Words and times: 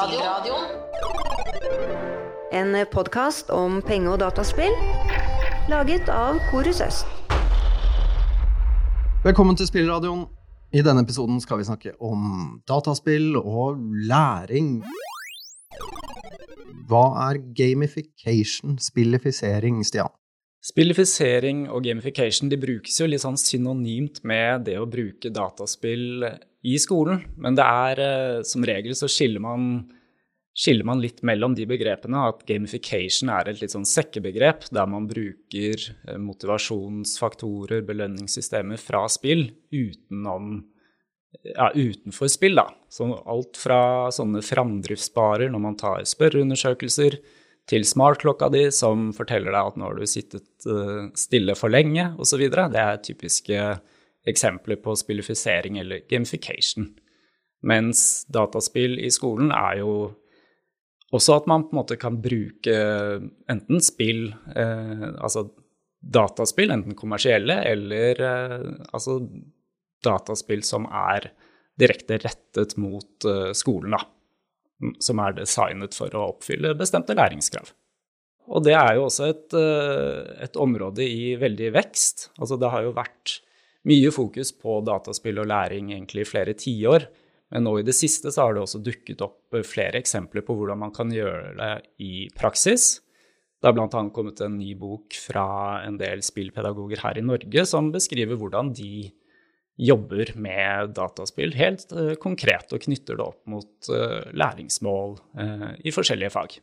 Spillradioen. 0.00 0.64
En 2.52 2.86
podkast 2.92 3.50
om 3.50 3.82
penge- 3.84 4.08
og 4.08 4.22
dataspill 4.22 4.72
laget 5.68 6.08
av 6.08 6.38
Korus 6.48 6.80
Øst. 6.80 7.04
Velkommen 9.24 9.58
til 9.60 9.68
Spillradioen. 9.68 10.24
I 10.72 10.80
denne 10.86 11.04
episoden 11.04 11.36
skal 11.44 11.60
vi 11.60 11.68
snakke 11.68 11.92
om 12.00 12.62
dataspill 12.68 13.36
og 13.36 13.76
læring. 14.08 14.80
Hva 16.88 17.04
er 17.28 17.42
gamification, 17.60 18.78
spillifisering, 18.80 19.84
Stian? 19.84 20.08
Spillifisering 20.64 21.66
og 21.68 21.84
gamification 21.84 22.48
de 22.48 22.56
brukes 22.56 22.96
jo 23.00 23.06
litt 23.10 23.20
sånn 23.20 23.36
synonymt 23.36 24.24
med 24.24 24.64
det 24.64 24.80
å 24.80 24.88
bruke 24.88 25.28
dataspill 25.28 26.24
i 26.66 26.76
skolen, 26.80 27.22
men 27.40 27.56
det 27.56 27.64
er 27.64 28.02
eh, 28.04 28.42
som 28.46 28.64
regel 28.66 28.92
så 28.96 29.08
skiller 29.08 29.40
man, 29.40 29.86
skiller 30.56 30.84
man 30.84 31.00
litt 31.00 31.22
mellom 31.26 31.54
de 31.56 31.64
begrepene. 31.68 32.26
At 32.28 32.44
gamification 32.48 33.32
er 33.32 33.48
et 33.48 33.62
litt 33.62 33.72
sånn 33.72 33.88
sekkebegrep 33.88 34.68
der 34.74 34.90
man 34.90 35.08
bruker 35.08 35.80
eh, 35.80 36.18
motivasjonsfaktorer, 36.20 37.84
belønningssystemer 37.88 38.80
fra 38.80 39.06
spill 39.12 39.48
utenom 39.72 40.58
ja, 41.46 41.70
utenfor 41.74 42.28
spill, 42.28 42.58
da. 42.58 42.66
Så 42.90 43.06
alt 43.22 43.56
fra 43.60 44.10
sånne 44.12 44.42
framdriftsbarer 44.44 45.52
når 45.52 45.62
man 45.62 45.78
tar 45.80 46.04
spørreundersøkelser, 46.08 47.20
til 47.70 47.84
smartklokka 47.86 48.48
di 48.50 48.64
som 48.74 49.10
forteller 49.14 49.54
deg 49.54 49.68
at 49.68 49.76
nå 49.78 49.86
har 49.86 49.98
du 50.00 50.08
sittet 50.08 50.66
uh, 50.66 51.06
stille 51.14 51.54
for 51.54 51.70
lenge, 51.70 52.08
osv. 52.18 52.42
Det 52.50 52.80
er 52.82 53.02
typiske 53.04 53.66
eksempler 54.30 54.80
på 54.82 54.94
spillifisering 54.98 55.78
eller 55.82 56.04
gamification. 56.10 56.88
Mens 57.66 58.24
dataspill 58.32 58.98
i 59.02 59.10
skolen 59.12 59.52
er 59.52 59.80
jo 59.82 59.94
også 61.10 61.40
at 61.40 61.48
man 61.50 61.66
på 61.66 61.74
en 61.74 61.80
måte 61.80 61.98
kan 62.00 62.20
bruke 62.22 62.76
enten 63.50 63.82
spill, 63.82 64.30
eh, 64.54 65.08
altså 65.18 65.48
dataspill, 66.00 66.70
enten 66.72 66.96
kommersielle 66.96 67.58
eller 67.68 68.22
eh, 68.24 68.68
altså 68.94 69.18
dataspill 70.04 70.62
som 70.64 70.86
er 70.86 71.28
direkte 71.80 72.20
rettet 72.22 72.76
mot 72.80 73.26
eh, 73.28 73.50
skolen, 73.56 73.98
da. 73.98 74.04
Som 75.02 75.20
er 75.20 75.36
designet 75.36 75.96
for 75.96 76.14
å 76.16 76.30
oppfylle 76.30 76.72
bestemte 76.78 77.16
læringskrav. 77.18 77.74
Og 78.50 78.64
det 78.64 78.74
er 78.74 78.96
jo 78.96 79.04
også 79.06 79.28
et, 79.30 79.54
uh, 79.54 80.26
et 80.42 80.56
område 80.58 81.04
i 81.06 81.34
veldig 81.38 81.68
vekst. 81.76 82.30
Altså 82.40 82.56
det 82.58 82.70
har 82.72 82.86
jo 82.86 82.96
vært 82.96 83.36
mye 83.88 84.12
fokus 84.12 84.52
på 84.52 84.80
dataspill 84.84 85.40
og 85.40 85.48
læring 85.50 85.92
egentlig 85.94 86.26
i 86.26 86.28
flere 86.28 86.56
tiår. 86.58 87.06
Men 87.50 87.66
nå 87.66 87.78
i 87.80 87.86
det 87.86 87.96
siste 87.98 88.30
så 88.30 88.46
har 88.46 88.56
det 88.56 88.64
også 88.64 88.82
dukket 88.84 89.22
opp 89.24 89.56
flere 89.66 89.98
eksempler 89.98 90.44
på 90.46 90.54
hvordan 90.56 90.78
man 90.84 90.92
kan 90.94 91.10
gjøre 91.12 91.54
det 91.58 91.72
i 92.04 92.28
praksis. 92.36 93.00
Det 93.60 93.68
har 93.68 93.76
bl.a. 93.76 94.02
kommet 94.14 94.40
en 94.44 94.56
ny 94.56 94.74
bok 94.78 95.16
fra 95.20 95.80
en 95.84 95.98
del 96.00 96.22
spillpedagoger 96.24 97.02
her 97.02 97.18
i 97.20 97.24
Norge 97.24 97.66
som 97.68 97.90
beskriver 97.92 98.38
hvordan 98.40 98.72
de 98.76 99.10
jobber 99.80 100.32
med 100.36 100.94
dataspill 100.96 101.54
helt 101.56 101.86
uh, 101.96 102.14
konkret 102.20 102.72
og 102.76 102.82
knytter 102.84 103.16
det 103.16 103.24
opp 103.24 103.40
mot 103.48 103.90
uh, 103.92 104.28
læringsmål 104.36 105.16
i 105.80 105.92
forskjellige 105.92 106.32
fag. 106.36 106.58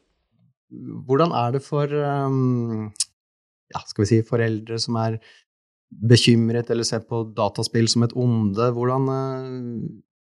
Hvordan 1.07 1.33
er 1.35 1.55
det 1.55 1.63
for 1.65 1.89
um, 1.89 2.89
ja, 3.73 3.81
skal 3.87 4.03
vi 4.03 4.09
si, 4.09 4.19
foreldre 4.27 4.79
som 4.81 4.97
er 5.01 5.17
bekymret 5.87 6.69
eller 6.73 6.87
ser 6.87 7.05
på 7.07 7.23
dataspill 7.37 7.87
som 7.91 8.05
et 8.05 8.15
onde? 8.17 8.71
Hvordan, 8.75 9.07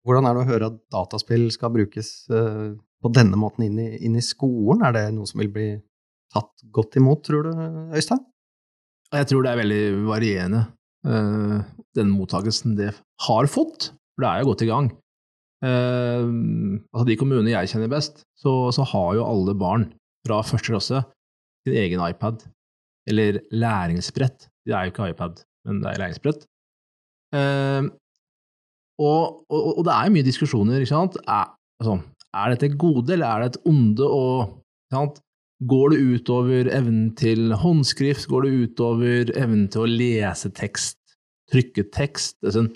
hvordan 0.06 0.28
er 0.28 0.36
det 0.36 0.45
å 0.45 0.50
høre 0.53 0.70
at 0.70 0.78
dataspill 0.95 1.48
skal 1.55 1.75
brukes 1.75 2.12
på 2.31 3.12
denne 3.15 3.38
måten 3.41 3.66
inn 3.66 3.81
i, 3.82 3.88
inn 4.06 4.19
i 4.19 4.25
skolen? 4.25 4.84
Er 4.87 4.97
det 4.97 5.05
noe 5.16 5.28
som 5.28 5.43
vil 5.43 5.53
bli 5.53 5.69
tatt 6.34 6.66
godt 6.75 6.99
imot, 7.00 7.25
tror 7.26 7.49
du, 7.49 7.66
Øystein? 7.97 8.22
Jeg 9.15 9.28
tror 9.31 9.44
det 9.44 9.53
er 9.53 9.60
veldig 9.62 9.82
varierende. 10.09 10.62
Uh, 11.06 11.62
den 11.94 12.10
mottakelsen 12.10 12.75
det 12.78 12.91
har 13.26 13.50
fått, 13.50 13.93
for 14.15 14.25
det 14.25 14.31
er 14.31 14.43
jo 14.43 14.50
godt 14.50 14.65
i 14.66 14.71
gang. 14.71 14.88
Altså 15.66 17.06
De 17.09 17.16
kommunene 17.19 17.55
jeg 17.55 17.72
kjenner 17.72 17.91
best, 17.91 18.25
så, 18.38 18.71
så, 18.75 18.84
har 18.93 19.16
jo 19.16 19.26
alle 19.26 19.55
barn 19.59 19.88
fra 20.26 20.43
første 20.44 20.72
klasse 20.72 21.03
sin 21.66 21.78
egen 21.81 22.03
iPad, 22.05 22.44
eller 23.09 23.41
læringsbrett. 23.50 24.49
Det 24.66 24.75
er 24.75 24.87
jo 24.87 24.93
ikke 24.93 25.10
iPad, 25.15 25.41
men 25.66 25.82
det 25.82 25.93
er 25.93 26.03
læringsbrett. 26.03 26.47
Uh, 27.34 27.91
og, 29.03 29.43
og, 29.53 29.62
og, 29.77 29.82
det 29.84 29.93
er 29.93 30.09
jo 30.09 30.15
mye 30.15 30.27
diskusjoner, 30.27 30.81
ikke 30.81 30.94
sant. 30.94 31.19
Er, 31.27 31.53
altså, 31.82 31.99
er 32.32 32.53
dette 32.53 32.71
et 32.71 32.78
gode, 32.81 33.12
eller 33.12 33.27
er 33.28 33.44
det 33.44 33.54
et 33.54 33.62
onde? 33.69 34.06
Og, 34.06 34.56
Går 35.65 35.94
det 35.94 36.03
utover 36.05 36.69
evnen 36.69 37.15
til 37.16 37.55
håndskrift? 37.56 38.26
Går 38.28 38.44
det 38.44 38.56
utover 38.60 39.31
evnen 39.41 39.71
til 39.72 39.87
å 39.87 39.88
lese 39.88 40.50
tekst, 40.53 40.99
trykke 41.49 41.87
tekst? 41.97 42.37
Altså, 42.44 42.66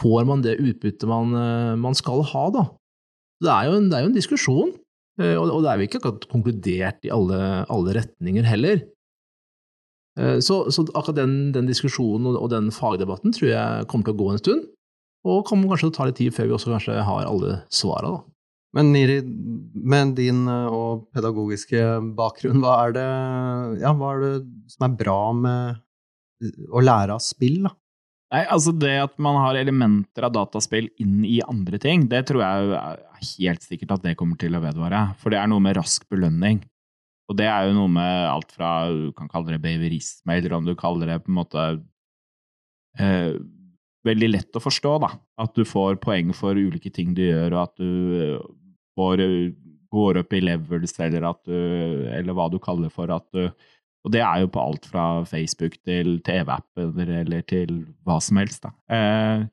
får 0.00 0.24
man 0.24 0.40
det 0.44 0.56
utbyttet 0.56 1.04
man, 1.10 1.34
eh, 1.36 1.74
man, 1.76 1.96
skal 1.98 2.24
ha, 2.30 2.44
da? 2.54 2.64
Det 3.44 3.52
er 3.52 3.68
jo 3.68 3.76
en, 3.76 3.90
er 3.92 4.06
jo 4.06 4.08
en 4.08 4.16
diskusjon, 4.16 4.72
eh, 5.20 5.36
og 5.36 5.60
det 5.60 5.68
er 5.68 5.82
jo 5.82 5.88
ikke 5.90 6.00
akkurat 6.00 6.24
konkludert 6.32 7.04
i 7.04 7.12
alle, 7.12 7.40
alle 7.68 7.96
retninger 7.98 8.48
heller. 8.48 8.80
Eh, 10.18 10.38
så, 10.44 10.64
så 10.74 10.84
akkurat 10.94 11.20
den, 11.20 11.36
den 11.54 11.68
diskusjonen 11.70 12.26
og, 12.32 12.40
og, 12.40 12.50
den 12.52 12.72
fagdebatten 12.74 13.34
tror 13.36 13.52
jeg 13.52 13.86
kommer 13.90 14.08
til 14.08 14.16
å 14.16 14.22
gå 14.22 14.32
en 14.32 14.42
stund, 14.42 14.66
og 15.28 15.44
kommer 15.46 15.70
kanskje 15.70 15.88
til 15.88 15.94
å 15.94 15.98
ta 15.98 16.08
litt 16.08 16.18
tid 16.18 16.34
før 16.34 16.50
vi 16.50 16.56
også 16.58 16.74
kanskje 16.74 16.98
har 17.06 17.28
alle 17.28 17.62
svara, 17.74 18.16
da. 18.18 18.24
Men 18.76 18.90
Niri, 18.92 19.22
med 19.72 20.12
din 20.18 20.42
eh, 20.50 20.74
og 20.74 21.08
pedagogiske 21.16 21.84
bakgrunn, 22.18 22.62
hva 22.64 22.78
er, 22.84 22.96
det, 22.98 23.10
ja, 23.84 23.94
hva 23.96 24.14
er 24.14 24.24
det 24.24 24.32
som 24.74 24.88
er 24.88 24.96
bra 24.98 25.20
med 25.36 25.84
å 26.70 26.82
lære 26.84 27.16
av 27.16 27.22
spill, 27.24 27.62
da? 27.66 27.74
Nei, 28.28 28.42
altså 28.52 28.74
Det 28.76 28.92
at 29.00 29.14
man 29.24 29.38
har 29.40 29.56
elementer 29.56 30.26
av 30.26 30.34
dataspill 30.34 30.90
inn 31.00 31.22
i 31.24 31.38
andre 31.40 31.78
ting, 31.80 32.04
det 32.10 32.26
tror 32.28 32.42
jeg 32.44 33.38
helt 33.38 33.64
sikkert 33.64 33.94
at 33.96 34.04
det 34.04 34.18
kommer 34.20 34.36
til 34.40 34.52
å 34.52 34.60
vedvare. 34.60 35.14
For 35.22 35.32
det 35.32 35.40
er 35.40 35.48
noe 35.48 35.64
med 35.64 35.78
rask 35.78 36.04
belønning. 36.12 36.60
Og 37.28 37.36
det 37.36 37.48
er 37.50 37.68
jo 37.68 37.76
noe 37.76 37.92
med 37.92 38.24
alt 38.30 38.52
fra 38.56 38.88
du 38.88 39.12
kan 39.16 39.28
kalle 39.28 39.52
det 39.52 39.62
beverisme, 39.64 40.38
eller 40.38 40.56
om 40.56 40.64
du 40.64 40.74
kaller 40.78 41.10
det 41.12 41.20
på 41.24 41.32
en 41.32 41.38
måte 41.42 41.64
eh, 42.98 43.34
veldig 44.08 44.28
lett 44.32 44.58
å 44.58 44.64
forstå, 44.64 44.94
da. 45.04 45.12
At 45.44 45.56
du 45.56 45.66
får 45.68 46.00
poeng 46.02 46.32
for 46.36 46.56
ulike 46.56 46.92
ting 46.94 47.12
du 47.16 47.26
gjør, 47.26 47.52
og 47.52 47.64
at 47.66 47.74
du 47.82 47.90
eh, 48.16 48.46
får, 48.98 49.24
eh, 49.24 49.50
går 49.92 50.22
opp 50.22 50.36
i 50.36 50.44
levels, 50.44 50.96
eller, 51.04 51.26
du, 51.44 51.58
eller 52.14 52.36
hva 52.36 52.48
du 52.52 52.58
kaller 52.62 52.92
for 52.92 53.12
at 53.14 53.28
du 53.36 53.50
Og 54.06 54.12
det 54.14 54.20
er 54.22 54.40
jo 54.40 54.48
på 54.54 54.60
alt 54.62 54.86
fra 54.86 55.24
Facebook 55.26 55.74
til 55.84 56.20
TV-apper 56.24 57.00
eller 57.02 57.42
til 57.42 57.80
hva 58.06 58.20
som 58.22 58.38
helst, 58.38 58.62
da. 58.62 58.70
Eh, 58.94 59.48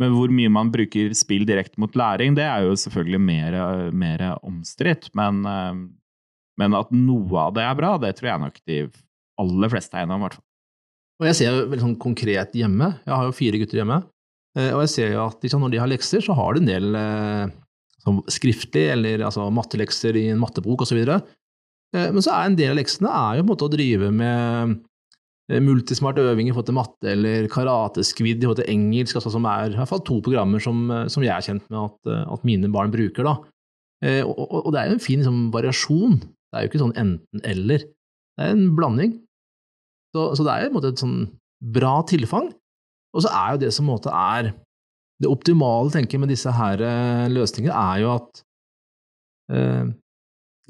men 0.00 0.14
hvor 0.16 0.32
mye 0.32 0.48
man 0.50 0.70
bruker 0.72 1.12
spill 1.14 1.44
direkte 1.46 1.78
mot 1.78 1.94
læring, 1.94 2.32
det 2.34 2.46
er 2.48 2.64
jo 2.64 2.78
selvfølgelig 2.80 3.20
mer, 3.20 3.56
mer 3.92 4.24
omstridt. 4.40 5.10
Men, 5.14 5.44
men, 6.60 6.76
at 6.76 6.92
noe 6.94 7.46
av 7.48 7.56
det 7.56 7.64
er 7.64 7.78
bra, 7.78 7.96
det 8.02 8.14
tror 8.18 8.32
jeg 8.32 8.44
nok 8.44 8.62
de 8.68 8.78
aller 9.40 9.72
fleste 9.72 9.96
er 9.96 10.04
enige 10.04 10.16
om, 10.16 10.22
i 10.22 10.28
hvert 10.28 10.38
fall. 10.38 10.46
Og 11.20 11.28
jeg 11.28 11.36
ser 11.36 11.52
jo 11.52 11.64
veldig 11.68 11.84
sånn 11.84 11.98
konkret 12.00 12.54
hjemme, 12.56 12.94
jeg 13.04 13.12
har 13.12 13.26
jo 13.28 13.36
fire 13.36 13.60
gutter 13.60 13.82
hjemme, 13.82 13.98
eh, 14.56 14.70
og 14.72 14.84
jeg 14.86 14.92
ser 14.94 15.10
jo 15.12 15.24
at 15.26 15.42
liksom, 15.44 15.64
når 15.64 15.74
de 15.74 15.82
har 15.82 15.90
lekser, 15.92 16.24
så 16.24 16.36
har 16.36 16.56
de 16.56 16.62
en 16.62 16.70
del 16.70 16.96
eh, 16.96 18.22
skriftlig, 18.32 18.86
eller 18.94 19.26
altså 19.28 19.50
mattelekser 19.52 20.16
i 20.16 20.30
en 20.32 20.40
mattebok 20.40 20.86
osv. 20.86 21.02
Eh, 21.04 22.08
men 22.14 22.24
så 22.24 22.32
er 22.32 22.48
en 22.48 22.56
del 22.56 22.72
av 22.72 22.80
leksene 22.80 23.12
er 23.12 23.36
jo 23.36 23.44
på 23.44 23.46
en 23.48 23.52
måte 23.52 23.68
å 23.68 23.74
drive 23.74 24.14
med 24.14 24.78
multismart 25.50 26.18
øving 26.22 26.46
i 26.46 26.52
forhold 26.54 26.68
til 26.68 26.76
matte, 26.78 27.06
eller 27.10 27.48
karateskvidd 27.50 28.38
i 28.38 28.46
forhold 28.46 28.60
til 28.62 28.70
engelsk, 28.70 29.16
altså 29.18 29.32
som 29.34 29.48
er 29.50 29.72
i 29.72 29.76
hvert 29.80 29.90
fall 29.90 30.04
to 30.06 30.20
programmer 30.22 30.62
som, 30.62 30.84
som 31.10 31.24
jeg 31.26 31.32
er 31.34 31.42
kjent 31.42 31.64
med 31.66 31.80
at, 31.88 32.12
at 32.36 32.44
mine 32.46 32.70
barn 32.70 32.92
bruker. 32.94 33.26
da. 33.26 33.32
Og, 34.22 34.30
og, 34.30 34.60
og, 34.60 34.68
det 34.70 34.78
er 34.78 34.92
jo 34.92 34.94
en 34.94 35.02
fin 35.02 35.18
liksom, 35.18 35.40
variasjon. 35.52 36.20
Det 36.50 36.58
er 36.58 36.64
jo 36.64 36.70
ikke 36.70 36.82
sånn 36.82 36.96
enten-eller. 36.98 37.84
Det 37.86 38.46
er 38.46 38.54
en 38.54 38.70
blanding. 38.74 39.14
Så, 40.14 40.32
så 40.34 40.46
det 40.46 40.52
er 40.52 40.64
jo 40.64 40.70
en 40.70 40.76
måte 40.76 40.90
et 40.90 41.02
sånn 41.02 41.18
bra 41.74 42.00
tilfang. 42.08 42.50
Og 43.14 43.24
så 43.24 43.30
er 43.34 43.54
jo 43.54 43.62
det 43.64 43.72
som 43.74 43.88
måte 43.90 44.12
er 44.14 44.52
Det 45.20 45.28
optimale 45.28 45.92
tenker 45.92 46.16
jeg 46.16 46.22
med 46.22 46.30
disse 46.32 46.52
her 46.56 46.80
eh, 46.80 47.26
løsningene, 47.28 47.76
er 47.76 47.98
jo 48.00 48.12
at 48.14 48.38
eh, 49.52 49.90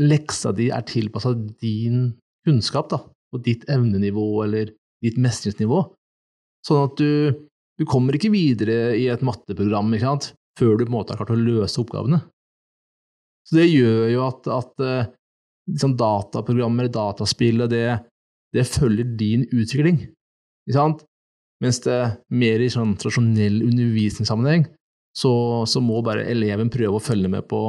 leksa 0.02 0.50
di 0.58 0.72
er 0.74 0.82
tilpassa 0.88 1.30
din 1.36 2.08
kunnskap, 2.42 2.88
da, 2.90 2.98
og 3.30 3.44
ditt 3.46 3.62
evnenivå 3.70 4.24
eller 4.42 4.72
ditt 5.06 5.20
mestringsnivå. 5.22 5.84
Sånn 6.66 6.82
at 6.82 6.98
du, 6.98 7.30
du 7.78 7.86
kommer 7.86 8.18
ikke 8.18 8.32
videre 8.34 8.96
i 8.98 9.06
et 9.12 9.22
matteprogram 9.22 9.94
ikke 9.94 10.08
sant, 10.08 10.32
før 10.58 10.74
du 10.74 10.82
på 10.82 10.90
en 10.90 10.96
måte 10.96 11.14
har 11.14 11.22
klart 11.22 11.36
å 11.36 11.38
løse 11.38 11.78
oppgavene. 11.84 12.18
Så 13.46 13.60
det 13.60 13.70
gjør 13.70 14.10
jo 14.10 14.26
at, 14.26 14.50
at 14.50 14.86
liksom 15.72 15.96
dataprogrammer, 15.98 16.90
dataspill 16.92 17.66
det 17.70 18.00
det 18.54 18.66
følger 18.66 19.06
din 19.18 19.46
utvikling. 19.54 20.02
Ikke 20.66 20.76
sant? 20.76 21.04
Mens 21.62 21.80
det 21.84 21.98
mer 22.32 22.62
i 22.62 22.70
sånn 22.72 22.96
tradisjonell 22.98 23.60
undervisningssammenheng, 23.66 24.66
så, 25.16 25.32
så, 25.68 25.82
må 25.82 26.00
bare 26.06 26.28
eleven 26.30 26.70
prøve 26.72 26.96
å 26.96 27.02
følge 27.02 27.30
med 27.30 27.46
på 27.50 27.60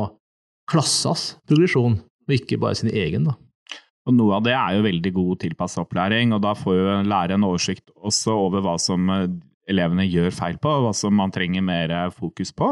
klassas 0.69 1.36
progresjon, 1.50 1.98
og 2.00 2.36
ikke 2.36 2.59
bare 2.62 2.77
sin 2.80 2.92
egen. 2.94 3.27
da. 3.27 3.36
Og 4.07 4.15
Noe 4.15 4.38
av 4.38 4.45
det 4.45 4.54
er 4.56 4.77
jo 4.77 4.86
veldig 4.86 5.13
god 5.18 5.42
tilpasset 5.44 5.83
opplæring, 5.83 6.33
og 6.33 6.44
da 6.45 6.54
får 6.57 6.77
jo 6.77 6.86
læreren 7.04 7.42
en 7.42 7.50
oversikt 7.50 7.92
også 7.97 8.38
over 8.47 8.63
hva 8.65 8.77
som 8.81 9.09
eh, 9.13 9.27
elevene 9.69 10.07
gjør 10.07 10.31
feil 10.33 10.62
på, 10.62 10.71
og 10.71 10.88
hva 10.88 10.94
som 10.97 11.13
man 11.18 11.33
trenger 11.33 11.65
mer 11.65 11.94
fokus 12.15 12.54
på. 12.56 12.71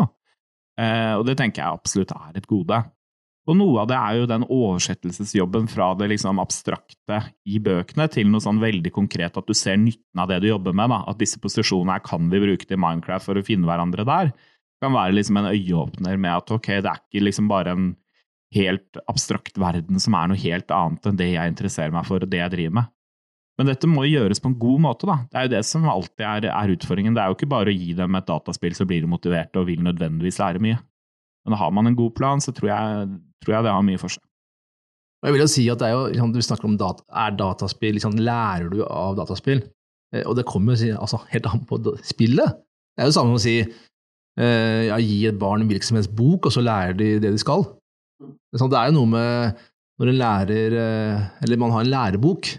Eh, 0.79 1.13
og 1.17 1.25
det 1.27 1.35
tenker 1.41 1.65
jeg 1.65 1.81
absolutt 1.81 2.15
er 2.15 2.39
et 2.39 2.49
gode. 2.49 2.79
Og 3.49 3.57
noe 3.57 3.81
av 3.81 3.87
det 3.89 3.97
er 3.97 4.17
jo 4.19 4.27
den 4.29 4.43
oversettelsesjobben 4.45 5.65
fra 5.71 5.87
det 5.97 6.11
liksom 6.11 6.37
abstrakte 6.41 7.21
i 7.49 7.57
bøkene 7.65 8.05
til 8.13 8.29
noe 8.29 8.43
sånn 8.43 8.61
veldig 8.61 8.91
konkret, 8.93 9.39
at 9.39 9.47
du 9.49 9.57
ser 9.57 9.79
nytten 9.81 10.21
av 10.21 10.29
det 10.29 10.43
du 10.43 10.51
jobber 10.51 10.75
med. 10.77 10.91
Da. 10.93 10.99
At 11.09 11.17
disse 11.21 11.41
posisjonene 11.41 11.95
her 11.97 12.03
kan 12.05 12.29
vi 12.29 12.43
bruke 12.43 12.69
til 12.69 12.81
Minecraft 12.81 13.25
for 13.25 13.39
å 13.39 13.45
finne 13.45 13.65
hverandre 13.69 14.05
der. 14.05 14.29
Det 14.29 14.85
kan 14.85 14.93
være 14.93 15.17
liksom 15.17 15.41
en 15.41 15.49
øyeåpner 15.49 16.21
med 16.21 16.35
at 16.35 16.53
ok, 16.53 16.69
det 16.77 16.91
er 16.91 17.01
ikke 17.01 17.25
liksom 17.25 17.49
bare 17.49 17.73
en 17.73 17.89
helt 18.53 19.01
abstrakt 19.09 19.57
verden 19.61 20.01
som 20.01 20.15
er 20.17 20.29
noe 20.29 20.41
helt 20.41 20.71
annet 20.73 21.09
enn 21.09 21.17
det 21.17 21.33
jeg 21.33 21.51
interesserer 21.51 21.93
meg 21.93 22.07
for 22.07 22.25
og 22.25 22.29
det 22.29 22.41
jeg 22.41 22.53
driver 22.53 22.77
med. 22.79 22.93
Men 23.59 23.67
dette 23.67 23.89
må 23.91 24.05
gjøres 24.07 24.39
på 24.39 24.53
en 24.53 24.59
god 24.61 24.83
måte. 24.85 25.09
da. 25.09 25.17
Det 25.27 25.39
er 25.39 25.47
jo 25.47 25.53
det 25.57 25.63
som 25.67 25.89
alltid 25.89 26.23
er, 26.23 26.45
er 26.53 26.75
utfordringen. 26.77 27.17
Det 27.17 27.23
er 27.23 27.33
jo 27.33 27.35
ikke 27.35 27.49
bare 27.51 27.73
å 27.73 27.75
gi 27.75 27.97
dem 27.97 28.15
et 28.15 28.29
dataspill, 28.29 28.77
så 28.77 28.87
blir 28.87 29.03
de 29.03 29.09
motiverte 29.11 29.59
og 29.59 29.67
vil 29.67 29.81
nødvendigvis 29.83 30.39
lære 30.39 30.61
mye. 30.63 30.77
Men 31.43 31.57
har 31.59 31.73
man 31.75 31.89
en 31.89 31.97
god 31.97 32.13
plan, 32.15 32.39
så 32.39 32.53
tror 32.55 32.69
jeg, 32.71 33.09
tror 33.43 33.55
jeg 33.55 33.67
det 33.67 33.75
har 33.75 33.85
mye 33.85 34.01
for 34.01 34.13
seg. 34.13 34.23
Jeg 35.25 35.35
vil 35.35 35.43
jo 35.43 35.49
si 35.51 35.65
at 35.67 35.81
det 35.81 35.89
er 35.89 35.97
jo, 35.97 36.03
liksom, 36.13 36.31
Du 36.31 36.39
snakker 36.43 36.69
om 36.69 36.77
data, 36.79 37.03
er 37.11 37.35
dataspill 37.35 37.97
liksom, 37.97 38.15
Lærer 38.23 38.69
du 38.71 38.79
av 38.85 39.17
dataspill? 39.19 39.65
Eh, 40.15 40.23
og 40.23 40.37
det 40.39 40.47
kommer 40.47 40.79
jo 40.79 40.95
altså, 40.95 41.19
helt 41.33 41.49
an 41.49 41.65
på 41.67 41.79
spillet. 42.07 42.55
Det 42.95 43.03
er 43.03 43.09
jo 43.09 43.15
samme 43.15 43.33
som 43.33 43.39
å 43.39 43.43
si 43.43 43.57
eh, 43.59 44.83
ja, 44.87 44.99
gi 45.03 45.25
et 45.27 45.39
barn 45.39 45.63
en 45.63 45.69
hvilken 45.69 45.91
som 45.91 45.99
helst 45.99 46.15
bok, 46.15 46.47
og 46.47 46.55
så 46.55 46.63
lærer 46.63 46.95
de 46.99 47.11
det 47.19 47.33
de 47.35 47.41
skal. 47.41 47.67
Det 48.19 48.59
er 48.63 48.89
jo 48.89 48.97
noe 48.97 49.11
med 49.11 49.59
når 49.99 50.11
en 50.11 50.19
lærer 50.19 50.75
eh, 50.79 51.27
Eller 51.43 51.59
man 51.59 51.73
har 51.75 51.83
en 51.83 51.91
lærebok, 51.91 52.53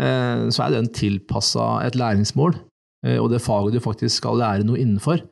eh, 0.00 0.44
så 0.52 0.66
er 0.66 0.76
den 0.76 0.92
tilpassa 0.92 1.80
et 1.86 1.96
læringsmål 1.96 2.56
eh, 3.06 3.18
og 3.18 3.30
det 3.32 3.42
faget 3.44 3.76
du 3.76 3.80
faktisk 3.80 4.20
skal 4.20 4.40
lære 4.40 4.68
noe 4.68 4.80
innenfor. 4.80 5.24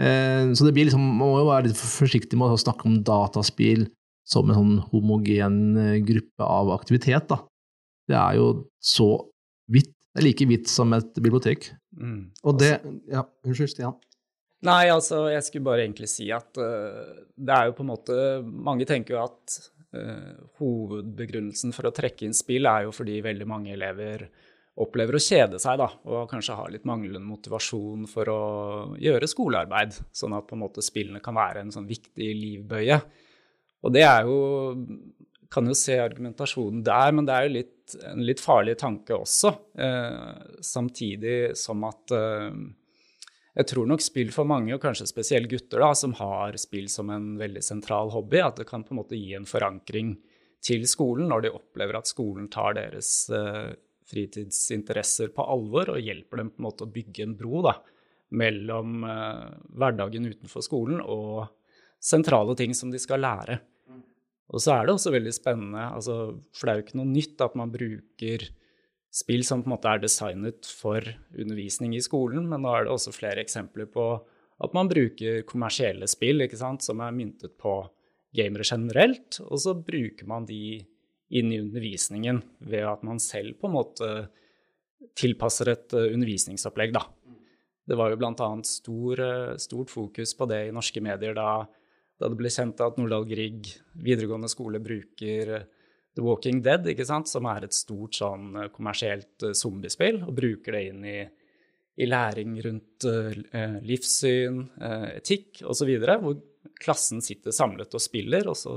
Eh, 0.00 0.52
så 0.56 0.66
det 0.66 0.74
blir 0.76 0.88
liksom, 0.88 1.02
man 1.04 1.28
må 1.28 1.38
jo 1.42 1.48
være 1.50 1.68
litt 1.68 1.80
forsiktig 1.80 2.38
med 2.40 2.54
å 2.54 2.60
snakke 2.60 2.88
om 2.88 3.00
dataspill 3.04 3.86
som 4.30 4.50
en 4.50 4.58
sånn 4.58 4.76
homogen 4.92 5.60
eh, 5.76 5.96
gruppe 6.06 6.46
av 6.46 6.72
aktivitet. 6.74 7.28
Da. 7.30 7.42
Det 8.08 8.18
er 8.18 8.38
jo 8.40 8.52
så 8.82 9.10
vidt. 9.70 9.92
Det 10.10 10.22
er 10.22 10.26
like 10.26 10.46
vidt 10.50 10.70
som 10.70 10.94
et 10.96 11.10
bibliotek. 11.22 11.70
Mm. 11.94 12.30
Og 12.42 12.56
det 12.58 12.72
Ja, 13.10 13.26
unnskyld, 13.46 13.74
Stian. 13.74 13.98
Nei, 14.66 14.90
altså, 14.92 15.24
jeg 15.32 15.44
skulle 15.46 15.68
bare 15.70 15.84
egentlig 15.86 16.10
si 16.12 16.26
at 16.34 16.58
uh, 16.60 17.20
det 17.32 17.54
er 17.54 17.68
jo 17.70 17.76
på 17.78 17.84
en 17.84 17.88
måte 17.94 18.16
Mange 18.44 18.84
tenker 18.88 19.14
jo 19.14 19.22
at 19.22 19.54
uh, 19.96 20.34
hovedbegrunnelsen 20.60 21.72
for 21.72 21.88
å 21.88 21.94
trekke 21.96 22.26
inn 22.26 22.36
spill 22.36 22.68
er 22.68 22.84
jo 22.84 22.92
fordi 22.92 23.22
veldig 23.24 23.48
mange 23.48 23.72
elever 23.72 24.26
opplever 24.80 25.16
å 25.16 25.22
kjede 25.22 25.60
seg, 25.60 25.78
da, 25.80 25.88
og 26.08 26.28
kanskje 26.30 26.56
har 26.58 26.70
litt 26.72 26.86
manglende 26.88 27.26
motivasjon 27.26 28.06
for 28.10 28.30
å 28.32 28.42
gjøre 29.00 29.28
skolearbeid. 29.30 29.98
Sånn 30.16 30.36
at 30.36 30.46
på 30.48 30.56
en 30.56 30.64
måte 30.64 30.84
spillene 30.84 31.22
kan 31.24 31.36
være 31.36 31.64
en 31.64 31.72
sånn 31.74 31.88
viktig 31.88 32.30
livbøye. 32.38 33.00
Og 33.84 33.96
det 33.96 34.04
er 34.06 34.28
jo 34.28 34.38
Kan 35.50 35.66
jo 35.66 35.74
se 35.74 35.96
argumentasjonen 35.98 36.84
der, 36.86 37.10
men 37.10 37.26
det 37.26 37.34
er 37.34 37.46
jo 37.48 37.54
litt, 37.56 37.94
en 38.06 38.20
litt 38.22 38.38
farlig 38.38 38.76
tanke 38.78 39.16
også. 39.16 39.50
Eh, 39.74 40.44
samtidig 40.62 41.56
som 41.58 41.82
at 41.88 42.14
eh, 42.14 42.60
jeg 43.58 43.66
tror 43.72 43.88
nok 43.90 44.04
spill 44.04 44.30
for 44.30 44.46
mange, 44.46 44.70
og 44.76 44.78
kanskje 44.84 45.08
spesielt 45.10 45.50
gutter, 45.50 45.82
da, 45.82 45.90
som 45.98 46.14
har 46.20 46.54
spill 46.54 46.86
som 46.86 47.10
en 47.10 47.32
veldig 47.40 47.64
sentral 47.66 48.12
hobby, 48.14 48.38
at 48.38 48.62
det 48.62 48.68
kan 48.68 48.86
på 48.86 48.94
en 48.94 49.00
måte 49.00 49.18
gi 49.18 49.34
en 49.34 49.48
forankring 49.48 50.14
til 50.62 50.86
skolen 50.88 51.26
når 51.32 51.48
de 51.48 51.54
opplever 51.56 51.98
at 51.98 52.10
skolen 52.10 52.46
tar 52.52 52.76
deres 52.78 53.10
eh, 53.34 53.72
fritidsinteresser 54.10 55.32
på 55.34 55.46
alvor 55.54 55.94
og 55.94 56.02
hjelper 56.02 56.42
dem 56.42 56.52
på 56.52 56.60
en 56.60 56.66
måte 56.68 56.86
å 56.86 56.92
bygge 56.92 57.24
en 57.26 57.36
bro 57.38 57.62
da, 57.66 57.76
mellom 58.36 59.04
eh, 59.06 59.48
hverdagen 59.78 60.28
utenfor 60.30 60.64
skolen 60.66 61.02
og 61.02 61.48
sentrale 62.00 62.56
ting 62.58 62.74
som 62.76 62.92
de 62.92 63.00
skal 63.02 63.22
lære. 63.24 63.60
Og 64.50 64.62
så 64.62 64.74
er 64.74 64.86
det 64.86 64.96
også 64.96 65.12
veldig 65.14 65.32
spennende, 65.34 65.84
altså, 65.94 66.16
for 66.56 66.66
det 66.66 66.72
er 66.72 66.80
jo 66.80 66.86
ikke 66.88 66.98
noe 66.98 67.12
nytt 67.12 67.44
at 67.44 67.56
man 67.58 67.70
bruker 67.70 68.48
spill 69.14 69.44
som 69.46 69.62
på 69.62 69.68
en 69.68 69.74
måte 69.74 69.90
er 69.90 70.02
designet 70.02 70.66
for 70.66 71.06
undervisning 71.34 71.94
i 71.96 72.02
skolen, 72.02 72.46
men 72.50 72.62
nå 72.62 72.72
er 72.74 72.86
det 72.86 72.94
også 72.94 73.14
flere 73.14 73.42
eksempler 73.42 73.90
på 73.90 74.06
at 74.60 74.74
man 74.76 74.90
bruker 74.90 75.42
kommersielle 75.48 76.06
spill 76.10 76.44
ikke 76.44 76.58
sant, 76.60 76.84
som 76.84 77.00
er 77.02 77.14
myntet 77.16 77.56
på 77.60 77.74
gamere 78.36 78.66
generelt, 78.66 79.40
og 79.46 79.58
så 79.62 79.74
bruker 79.74 80.28
man 80.30 80.46
de 80.46 80.80
inn 81.30 81.52
i 81.52 81.60
undervisningen 81.62 82.42
ved 82.66 82.86
at 82.90 83.02
man 83.06 83.20
selv 83.22 83.58
på 83.60 83.68
en 83.68 83.76
måte 83.76 84.10
tilpasser 85.18 85.72
et 85.72 85.96
eh, 85.96 86.12
undervisningsopplegg, 86.14 86.94
da. 86.94 87.04
Det 87.90 87.98
var 87.98 88.12
jo 88.12 88.20
bl.a. 88.20 88.48
Stor, 88.66 89.22
eh, 89.24 89.58
stort 89.62 89.92
fokus 89.92 90.34
på 90.36 90.48
det 90.50 90.64
i 90.68 90.74
norske 90.74 91.02
medier 91.04 91.36
da, 91.36 91.64
da 92.20 92.30
det 92.30 92.38
ble 92.38 92.52
kjent 92.52 92.82
at 92.84 92.98
Nordahl 93.00 93.26
Grieg 93.28 93.72
videregående 94.04 94.50
skole 94.52 94.82
bruker 94.82 95.54
eh, 95.58 95.68
The 96.16 96.24
Walking 96.26 96.58
Dead, 96.64 96.86
ikke 96.90 97.06
sant? 97.06 97.30
som 97.30 97.46
er 97.46 97.66
et 97.66 97.76
stort 97.76 98.18
sånn 98.18 98.56
kommersielt 98.74 99.44
zombiespill, 99.54 100.24
og 100.26 100.34
bruker 100.34 100.74
det 100.74 100.80
inn 100.88 101.04
i, 101.06 101.20
i 102.02 102.08
læring 102.08 102.56
rundt 102.64 103.06
uh, 103.06 103.76
livssyn, 103.86 104.58
uh, 104.82 105.06
etikk 105.14 105.60
osv., 105.70 105.92
hvor 106.02 106.34
klassen 106.82 107.22
sitter 107.22 107.54
samlet 107.54 107.94
og 107.94 108.02
spiller, 108.02 108.50
og 108.50 108.58
så 108.58 108.74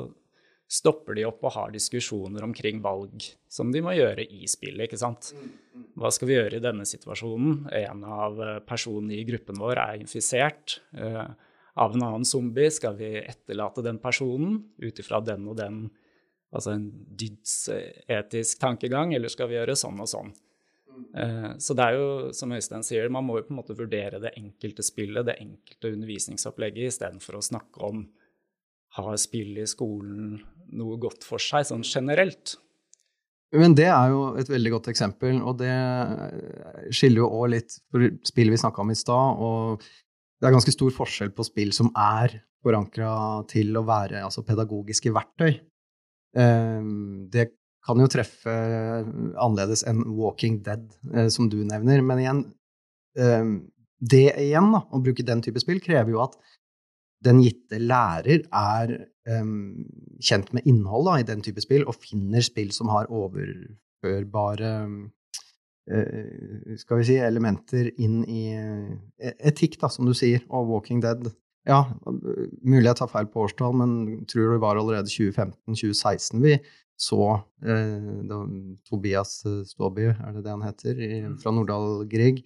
stopper 0.74 1.18
de 1.18 1.26
opp 1.28 1.44
og 1.46 1.54
har 1.58 1.74
diskusjoner 1.74 2.46
omkring 2.46 2.82
valg 2.82 3.26
som 3.52 3.72
de 3.74 3.82
må 3.86 3.94
gjøre 3.94 4.26
i 4.26 4.48
spillet. 4.50 4.88
ikke 4.88 5.00
sant? 5.00 5.30
Hva 6.00 6.10
skal 6.14 6.30
vi 6.30 6.38
gjøre 6.38 6.58
i 6.58 6.64
denne 6.64 6.86
situasjonen? 6.90 7.68
En 7.78 8.06
av 8.08 8.40
eh, 8.42 8.62
personene 8.66 9.20
i 9.20 9.26
gruppen 9.28 9.60
vår 9.62 9.82
er 9.82 10.00
infisert 10.02 10.80
uh, 10.98 11.30
av 11.78 11.94
en 11.94 12.06
annen 12.06 12.26
zombie. 12.26 12.72
Skal 12.74 12.98
vi 12.98 13.12
etterlate 13.22 13.86
den 13.86 14.00
personen 14.02 14.64
ut 14.82 15.04
ifra 15.04 15.22
den 15.22 15.46
og 15.52 15.60
den, 15.62 15.84
altså 16.54 16.74
en 16.74 16.88
dydsetisk 17.22 18.64
tankegang, 18.64 19.14
eller 19.14 19.30
skal 19.34 19.52
vi 19.52 19.60
gjøre 19.60 19.78
sånn 19.78 20.02
og 20.02 20.10
sånn? 20.10 20.34
Uh, 21.14 21.54
så 21.62 21.78
det 21.78 21.86
er 21.86 22.00
jo, 22.00 22.10
som 22.34 22.54
Øystein 22.58 22.86
sier, 22.86 23.14
man 23.14 23.30
må 23.30 23.38
jo 23.38 23.46
på 23.46 23.54
en 23.54 23.62
måte 23.62 23.78
vurdere 23.78 24.22
det 24.22 24.34
enkelte 24.42 24.86
spillet, 24.86 25.30
det 25.30 25.38
enkelte 25.42 25.94
undervisningsopplegget, 25.94 26.90
istedenfor 26.90 27.38
å 27.38 27.46
snakke 27.46 27.86
om 27.86 28.06
har 28.98 29.16
spill 29.22 29.58
i 29.62 29.70
skolen 29.70 30.38
noe 30.74 31.00
godt 31.02 31.26
for 31.26 31.42
seg, 31.42 31.66
sånn 31.70 31.86
generelt. 31.86 32.56
Men 33.54 33.76
det 33.78 33.86
er 33.92 34.10
jo 34.10 34.22
et 34.42 34.50
veldig 34.50 34.72
godt 34.74 34.90
eksempel, 34.90 35.38
og 35.46 35.60
det 35.60 35.74
skiller 36.94 37.22
jo 37.22 37.30
òg 37.38 37.52
litt 37.54 37.76
spill 38.26 38.50
vi 38.50 38.58
snakka 38.58 38.82
om 38.82 38.94
i 38.94 38.98
stad, 38.98 39.44
og 39.46 39.84
det 40.42 40.50
er 40.50 40.56
ganske 40.56 40.74
stor 40.74 40.94
forskjell 40.96 41.34
på 41.38 41.46
spill 41.46 41.74
som 41.76 41.92
er 41.94 42.40
forankra 42.64 43.12
til 43.52 43.76
å 43.78 43.86
være 43.86 44.24
altså 44.26 44.42
pedagogiske 44.48 45.14
verktøy. 45.14 45.54
Ehm, 46.40 47.30
det 47.32 47.52
kan 47.86 48.00
jo 48.00 48.10
treffe 48.10 48.52
annerledes 48.52 49.84
enn 49.90 50.02
Walking 50.18 50.62
Dead, 50.66 50.88
eh, 51.14 51.30
som 51.34 51.50
du 51.52 51.60
nevner, 51.68 52.02
men 52.02 52.24
igjen 52.24 52.44
ehm, 53.20 53.54
Det 54.04 54.34
igjen, 54.36 54.74
da, 54.74 54.82
å 54.92 55.00
bruke 55.00 55.24
den 55.24 55.40
type 55.40 55.62
spill, 55.64 55.78
krever 55.80 56.12
jo 56.12 56.20
at 56.26 56.34
den 57.24 57.42
gitte 57.44 57.80
lærer 57.82 58.44
er 58.50 58.94
um, 59.30 59.84
kjent 60.24 60.52
med 60.56 60.68
innholdet 60.70 61.24
i 61.24 61.28
den 61.32 61.44
type 61.46 61.64
spill, 61.64 61.86
og 61.88 62.00
finner 62.00 62.44
spill 62.46 62.72
som 62.76 62.92
har 62.94 63.12
overførbare 63.12 64.72
uh, 64.84 66.74
skal 66.80 67.02
vi 67.02 67.08
si, 67.08 67.20
elementer 67.20 67.92
inn 68.02 68.22
i 68.28 68.44
uh, 68.58 69.34
etikk, 69.40 69.80
da, 69.82 69.92
som 69.92 70.08
du 70.08 70.16
sier, 70.18 70.44
og 70.50 70.72
Walking 70.72 71.04
Dead. 71.04 71.32
Ja, 71.68 71.86
mulig 72.04 72.90
jeg 72.90 73.00
tar 73.00 73.12
feil 73.12 73.30
på 73.32 73.46
årstall, 73.46 73.76
men 73.80 74.24
tror 74.28 74.56
det 74.56 74.64
var 74.64 74.80
allerede 74.80 75.12
2015-2016 75.12 76.42
vi 76.44 76.58
så 77.00 77.24
uh, 77.40 78.74
Tobias 78.88 79.40
Ståby, 79.68 80.12
er 80.12 80.36
det 80.36 80.44
det 80.44 80.52
han 80.52 80.66
heter, 80.68 81.00
i, 81.00 81.24
mm. 81.24 81.40
fra 81.44 81.56
Nordahl 81.56 82.04
Grieg, 82.12 82.44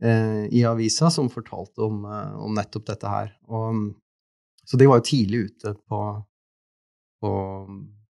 i 0.00 0.62
avisa, 0.64 1.10
som 1.12 1.26
fortalte 1.28 1.82
om, 1.84 2.06
om 2.40 2.54
nettopp 2.56 2.86
dette 2.88 3.10
her. 3.12 3.34
Og 3.52 3.90
så 4.70 4.78
de 4.78 4.86
var 4.86 5.00
jo 5.00 5.08
tidlig 5.08 5.38
ute 5.48 5.72
på, 5.90 6.00
på 7.22 7.32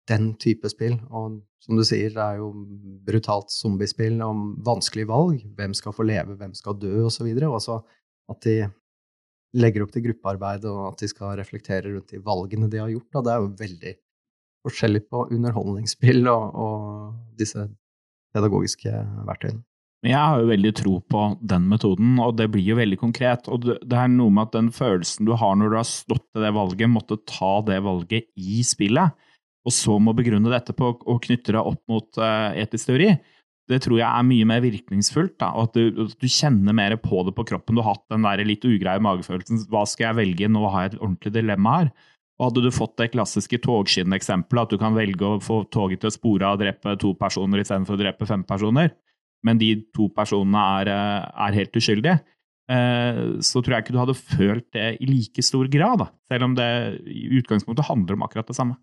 den 0.09 0.31
type 0.41 0.71
spill. 0.73 0.97
Og 1.11 1.43
som 1.61 1.77
du 1.77 1.85
sier, 1.85 2.15
det 2.15 2.23
er 2.23 2.41
jo 2.41 2.49
brutalt 3.05 3.53
zombiespill 3.53 4.23
om 4.25 4.49
vanskelige 4.65 5.11
valg. 5.11 5.43
Hvem 5.59 5.77
skal 5.77 5.93
få 5.93 6.07
leve, 6.09 6.39
hvem 6.41 6.55
skal 6.57 6.79
dø, 6.81 6.95
osv. 7.11 7.29
Og, 7.29 7.59
og 7.59 7.63
så 7.63 7.79
at 8.33 8.41
de 8.47 8.57
legger 9.57 9.85
opp 9.85 9.93
til 9.93 10.07
gruppearbeid, 10.09 10.65
og 10.71 10.83
at 10.91 11.05
de 11.05 11.11
skal 11.13 11.37
reflektere 11.39 11.93
rundt 11.93 12.13
de 12.13 12.23
valgene 12.25 12.71
de 12.73 12.81
har 12.81 12.93
gjort. 12.93 13.09
Da. 13.13 13.23
Det 13.27 13.35
er 13.35 13.45
jo 13.45 13.53
veldig 13.61 13.95
forskjellig 14.67 15.03
på 15.13 15.27
underholdningsspill 15.37 16.25
og, 16.33 16.61
og 16.65 17.39
disse 17.39 17.69
pedagogiske 18.37 18.93
verktøyene. 19.29 19.63
Jeg 20.07 20.19
har 20.23 20.41
jo 20.41 20.51
veldig 20.51 20.73
tro 20.79 20.97
på 21.11 21.23
den 21.43 21.65
metoden, 21.71 22.17
og 22.23 22.37
det 22.39 22.49
blir 22.55 22.67
jo 22.69 22.79
veldig 22.79 22.99
konkret. 23.01 23.49
Og 23.51 23.65
det 23.67 23.97
er 23.97 24.11
noe 24.13 24.31
med 24.31 24.47
at 24.47 24.59
den 24.59 24.73
følelsen 24.75 25.27
du 25.27 25.35
har 25.39 25.57
når 25.59 25.73
du 25.73 25.79
har 25.81 25.89
stått 25.89 26.27
til 26.31 26.45
det 26.47 26.53
valget, 26.55 26.93
måtte 26.93 27.19
ta 27.27 27.57
det 27.67 27.81
valget 27.85 28.29
i 28.39 28.63
spillet, 28.67 29.17
og 29.67 29.75
så 29.75 29.97
må 29.99 30.15
begrunne 30.15 30.53
dette 30.53 30.77
på 30.79 30.93
og 30.95 31.25
knytte 31.25 31.57
det 31.57 31.63
opp 31.63 31.83
mot 31.91 32.21
uh, 32.23 32.55
etisk 32.55 32.93
teori, 32.93 33.17
det 33.67 33.81
tror 33.83 33.99
jeg 33.99 34.07
er 34.07 34.27
mye 34.27 34.47
mer 34.47 34.61
virkningsfullt. 34.63 35.37
Da, 35.43 35.51
og 35.59 35.71
at 35.71 35.79
du, 35.79 36.05
at 36.07 36.21
du, 36.23 36.29
kjenner 36.31 36.77
mer 36.77 36.95
på 37.03 37.25
det 37.27 37.35
på 37.35 37.47
kroppen. 37.49 37.75
Du 37.75 37.83
har 37.83 37.97
hatt 37.97 38.05
den 38.13 38.27
der 38.27 38.45
litt 38.47 38.67
ugreie 38.67 39.03
magefølelsen. 39.03 39.65
Hva 39.73 39.83
skal 39.91 40.11
jeg 40.11 40.19
velge? 40.21 40.51
Nå 40.53 40.63
har 40.71 40.85
jeg 40.85 40.93
et 40.93 41.01
ordentlig 41.01 41.33
dilemma 41.35 41.81
her. 41.81 41.91
Og 42.37 42.51
hadde 42.51 42.67
du 42.67 42.71
fått 42.75 42.95
det 43.01 43.11
klassiske 43.15 43.59
togskinneksempelet, 43.65 44.69
at 44.69 44.77
du 44.77 44.81
kan 44.81 44.95
velge 44.95 45.27
å 45.27 45.41
få 45.43 45.63
toget 45.73 46.05
til 46.05 46.13
å 46.13 46.15
spore 46.15 46.53
og 46.53 46.61
drepe 46.61 46.95
to 47.01 47.15
personer 47.19 47.63
istedenfor 47.63 47.97
å 47.97 48.03
drepe 48.05 48.29
fem 48.29 48.45
personer, 48.47 48.93
men 49.45 49.61
de 49.61 49.75
to 49.95 50.09
personene 50.15 50.63
er, 50.81 50.91
eh, 50.93 51.29
er 51.47 51.59
helt 51.61 51.79
uskyldige, 51.79 52.21
eh, 52.73 53.23
så 53.45 53.63
tror 53.63 53.77
jeg 53.77 53.87
ikke 53.87 53.97
du 53.97 54.03
hadde 54.03 54.19
følt 54.19 54.69
det 54.77 54.89
i 55.01 55.09
like 55.11 55.45
stor 55.45 55.69
grad, 55.73 56.05
da. 56.05 56.11
selv 56.31 56.49
om 56.49 56.57
det 56.59 56.71
i 57.07 57.29
utgangspunktet 57.41 57.89
handler 57.91 58.17
om 58.17 58.27
akkurat 58.27 58.49
det 58.49 58.57
samme. 58.59 58.79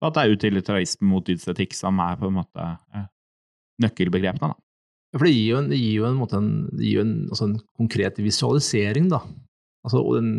Og 0.00 0.08
at 0.08 0.16
det 0.16 0.22
er 0.22 0.36
utilitarisme 0.36 1.08
mot 1.10 1.26
dydsetikk 1.26 1.74
som 1.76 1.98
er 2.00 2.16
på 2.20 2.30
en 2.30 2.38
måte 2.38 2.66
eh, 2.96 3.08
nøkkelbegrepene. 3.84 4.52
da. 4.52 4.56
For 5.16 5.26
det 5.26 5.34
gir 5.34 5.48
jo 5.50 5.58
en, 5.58 5.72
gir 5.74 5.96
jo 5.98 6.06
en, 6.06 6.20
en, 6.38 6.50
gir 6.78 7.02
en, 7.02 7.14
altså 7.28 7.48
en 7.48 7.58
konkret 7.76 8.20
visualisering, 8.22 9.10
da. 9.10 9.20
Altså, 9.84 10.02
og, 10.04 10.20
den, 10.20 10.30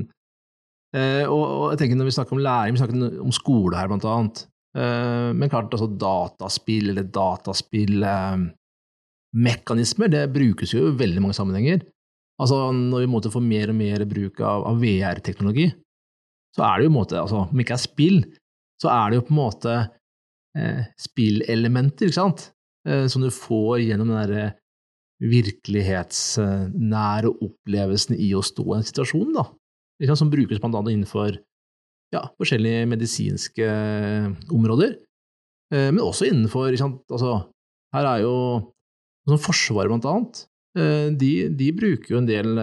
eh, 0.95 1.25
og, 1.27 1.41
og, 1.41 1.65
jeg 1.73 1.81
tenker 1.81 1.99
når 1.99 2.09
vi 2.09 2.15
snakker 2.15 2.37
om 2.37 2.43
læring, 2.45 2.77
vi 2.77 2.81
snakker 2.81 3.21
om 3.25 3.35
skole 3.35 3.77
her, 3.77 3.91
blant 3.91 4.07
annet. 4.07 4.45
Eh, 4.77 5.29
men 5.35 5.51
klart, 5.51 5.73
altså 5.75 5.89
dataspill 5.99 6.93
eller 6.93 7.09
dataspill 7.11 8.05
eh, 8.07 8.47
mekanismer, 9.31 10.07
det 10.11 10.33
brukes 10.33 10.73
jo 10.75 10.79
i 10.89 10.97
veldig 10.99 11.21
mange 11.23 11.37
sammenhenger. 11.37 11.79
Altså, 12.41 12.57
når 12.73 12.99
vi 13.03 13.11
måtte 13.11 13.33
få 13.33 13.39
mer 13.43 13.67
og 13.71 13.77
mer 13.77 13.99
bruk 14.09 14.35
av, 14.43 14.59
av 14.71 14.75
VR-teknologi, 14.81 15.67
så 16.55 16.61
er 16.67 16.73
det 16.77 16.83
jo 16.87 16.91
en 16.91 16.99
måte, 16.99 17.15
altså, 17.21 17.37
om 17.45 17.55
det 17.55 17.63
ikke 17.65 17.77
er 17.77 17.85
spill, 17.85 18.19
så 18.81 18.87
er 18.91 19.05
det 19.09 19.15
jo 19.19 19.27
på 19.27 19.33
en 19.35 19.43
måte 19.43 19.73
eh, 20.57 20.81
spillelementer, 20.99 22.05
ikke 22.09 22.17
sant? 22.17 22.39
Eh, 22.87 23.05
som 23.11 23.19
du 23.23 23.29
får 23.33 23.75
gjennom 23.85 24.07
den 24.09 24.19
derre 24.19 24.45
virkelighetsnære 25.21 27.29
opplevelsen 27.29 28.15
i 28.17 28.33
å 28.33 28.41
stå 28.45 28.63
i 28.71 28.77
en 28.79 28.87
situasjon, 28.87 29.33
da. 29.37 29.43
Som 30.17 30.33
brukes 30.33 30.57
blant 30.57 30.75
annet 30.79 30.93
innenfor 30.95 31.31
ja, 32.11 32.21
forskjellige 32.41 32.89
medisinske 32.89 33.67
eh, 33.69 34.27
områder. 34.51 34.91
Eh, 35.73 35.89
men 35.93 36.01
også 36.03 36.25
innenfor 36.29 36.75
sant, 36.79 37.01
altså, 37.13 37.31
Her 37.91 38.05
er 38.07 38.19
jo 38.23 38.35
sånn 39.29 39.41
Forsvaret, 39.41 39.91
blant 39.91 40.07
annet. 40.09 40.43
De, 41.19 41.31
de, 41.51 41.65
bruker 41.75 42.13
jo 42.13 42.19
en 42.21 42.27
del 42.29 42.53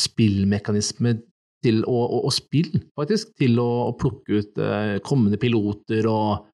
spillmekanismer 0.00 1.18
til 1.64 1.82
å, 1.84 1.96
og, 1.96 2.22
og 2.28 2.32
spill, 2.32 2.70
faktisk, 2.96 3.34
til 3.40 3.60
å, 3.60 3.66
å 3.90 3.96
plukke 4.00 4.40
ut 4.40 4.60
kommende 5.04 5.40
piloter 5.40 6.08
og, 6.08 6.46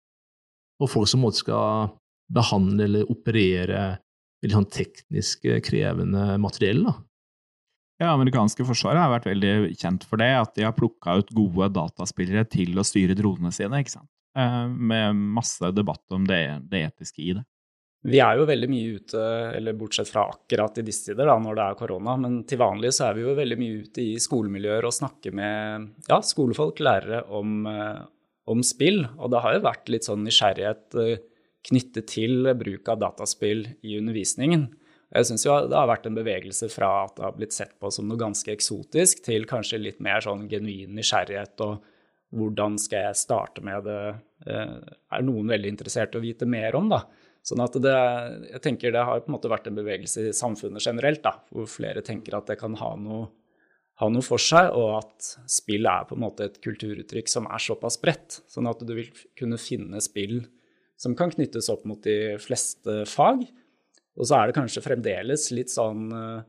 og 0.83 0.91
folk 0.91 1.11
som 1.11 1.23
måtte 1.23 1.45
skal 1.45 1.95
behandle 2.35 2.89
eller 2.89 3.13
operere 3.13 3.85
veldig 4.45 4.59
sånn 4.59 4.71
teknisk 4.73 5.47
krevende 5.65 6.35
materiell. 6.43 6.85
da. 6.89 6.95
Ja, 8.03 8.11
amerikanske 8.11 8.67
forsvaret 8.67 9.01
har 9.01 9.13
vært 9.13 9.29
veldig 9.31 9.77
kjent 9.79 10.05
for 10.09 10.21
det, 10.21 10.33
at 10.37 10.53
de 10.57 10.67
har 10.67 10.75
plukka 10.77 11.21
ut 11.21 11.31
gode 11.37 11.71
dataspillere 11.77 12.45
til 12.51 12.75
å 12.79 12.85
styre 12.87 13.17
dronene 13.17 13.55
sine, 13.55 13.81
ikke 13.81 13.97
sant. 13.97 14.11
Eh, 14.37 14.65
med 14.67 15.15
masse 15.37 15.71
debatt 15.77 16.03
om 16.15 16.27
det, 16.27 16.43
det, 16.73 16.89
etiske 16.91 17.23
i 17.23 17.37
det. 17.39 17.45
Vi 18.05 18.19
er 18.21 18.37
jo 18.37 18.45
veldig 18.45 18.69
mye 18.69 18.97
ute, 18.99 19.21
eller 19.57 19.77
bortsett 19.81 20.11
fra 20.11 20.27
akkurat 20.29 20.77
i 20.77 20.85
disse 20.85 21.07
tider, 21.09 21.25
da, 21.25 21.39
når 21.41 21.57
det 21.57 21.65
er 21.65 21.79
korona, 21.79 22.17
men 22.21 22.43
til 22.49 22.61
vanlig 22.61 22.91
så 22.93 23.07
er 23.07 23.17
vi 23.17 23.25
jo 23.25 23.37
veldig 23.39 23.57
mye 23.57 23.79
ute 23.87 24.03
i 24.03 24.19
skolemiljøer 24.21 24.85
og 24.85 24.93
snakker 24.93 25.33
med 25.37 25.87
ja, 26.11 26.19
skolefolk, 26.21 26.83
lærere, 26.85 27.23
om, 27.33 27.63
eh, 27.71 28.03
om 28.53 28.61
spill. 28.67 29.07
Og 29.17 29.33
det 29.33 29.41
har 29.41 29.57
jo 29.57 29.65
vært 29.65 29.89
litt 29.95 30.05
sånn 30.05 30.21
nysgjerrighet 30.27 30.99
eh, 31.01 31.25
knyttet 31.65 32.11
til 32.13 32.53
bruk 32.61 32.93
av 32.93 33.01
dataspill 33.01 33.65
i 33.81 33.97
undervisningen. 33.97 34.69
Jeg 35.15 35.31
syns 35.31 35.47
det 35.47 35.79
har 35.79 35.89
vært 35.89 36.09
en 36.11 36.17
bevegelse 36.19 36.69
fra 36.73 36.91
at 37.07 37.17
det 37.17 37.25
har 37.25 37.37
blitt 37.39 37.57
sett 37.57 37.73
på 37.81 37.89
som 37.95 38.09
noe 38.11 38.21
ganske 38.21 38.53
eksotisk, 38.53 39.25
til 39.25 39.49
kanskje 39.49 39.81
litt 39.81 40.05
mer 40.05 40.21
sånn 40.25 40.45
genuin 40.51 40.93
nysgjerrighet 40.99 41.63
og 41.65 41.81
hvordan 42.35 42.79
skal 42.81 43.09
jeg 43.09 43.21
starte 43.21 43.63
med 43.65 43.87
det, 43.87 44.01
eh, 44.51 44.75
er 45.15 45.27
noen 45.27 45.53
veldig 45.53 45.71
interessert 45.71 46.15
i 46.15 46.21
å 46.21 46.25
vite 46.25 46.49
mer 46.49 46.77
om, 46.79 46.91
da. 46.93 47.05
Sånn 47.45 47.61
at 47.61 47.77
det, 47.85 47.95
jeg 48.55 48.63
tenker 48.65 48.93
det 48.95 49.05
har 49.05 49.21
på 49.21 49.29
en 49.29 49.37
måte 49.37 49.51
vært 49.53 49.69
en 49.69 49.77
bevegelse 49.77 50.31
i 50.31 50.37
samfunnet 50.37 50.85
generelt, 50.85 51.23
da, 51.25 51.37
hvor 51.53 51.69
flere 51.69 52.05
tenker 52.05 52.39
at 52.39 52.49
det 52.49 52.57
kan 52.61 52.77
ha 52.81 52.95
noe, 52.97 53.29
ha 54.01 54.09
noe 54.11 54.25
for 54.27 54.43
seg, 54.43 54.71
og 54.75 55.03
at 55.03 55.29
spill 55.53 55.87
er 55.87 56.07
på 56.09 56.17
en 56.17 56.25
måte 56.25 56.49
et 56.49 56.57
kulturuttrykk 56.65 57.29
som 57.31 57.47
er 57.47 57.63
såpass 57.63 58.01
bredt, 58.03 58.41
sånn 58.51 58.71
at 58.71 58.81
du 58.83 58.95
vil 58.97 59.13
kunne 59.39 59.61
finne 59.61 60.01
spill 60.03 60.41
som 60.97 61.15
kan 61.19 61.33
knyttes 61.35 61.69
opp 61.73 61.85
mot 61.89 62.01
de 62.05 62.39
fleste 62.43 63.03
fag. 63.11 63.45
Og 64.15 64.29
så 64.29 64.39
er 64.39 64.49
det 64.49 64.57
kanskje 64.57 64.83
fremdeles 64.85 65.49
litt 65.55 65.73
sånn 65.75 66.07
eh, 66.15 66.43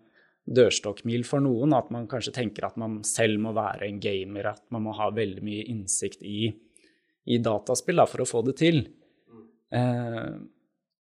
dørstokkmil 0.46 1.26
for 1.26 1.42
noen, 1.42 1.74
at 1.74 1.90
man 1.94 2.06
kanskje 2.10 2.36
tenker 2.36 2.68
at 2.68 2.78
man 2.78 3.00
selv 3.08 3.40
må 3.42 3.54
være 3.56 3.88
en 3.90 4.02
gamer, 4.02 4.52
at 4.54 4.62
man 4.74 4.86
må 4.86 4.94
ha 4.98 5.10
veldig 5.14 5.42
mye 5.46 5.66
innsikt 5.72 6.22
i, 6.26 6.52
i 7.26 7.40
dataspill 7.42 8.02
da, 8.02 8.06
for 8.10 8.22
å 8.22 8.30
få 8.30 8.44
det 8.46 8.58
til. 8.62 8.84
Eh, 9.74 10.36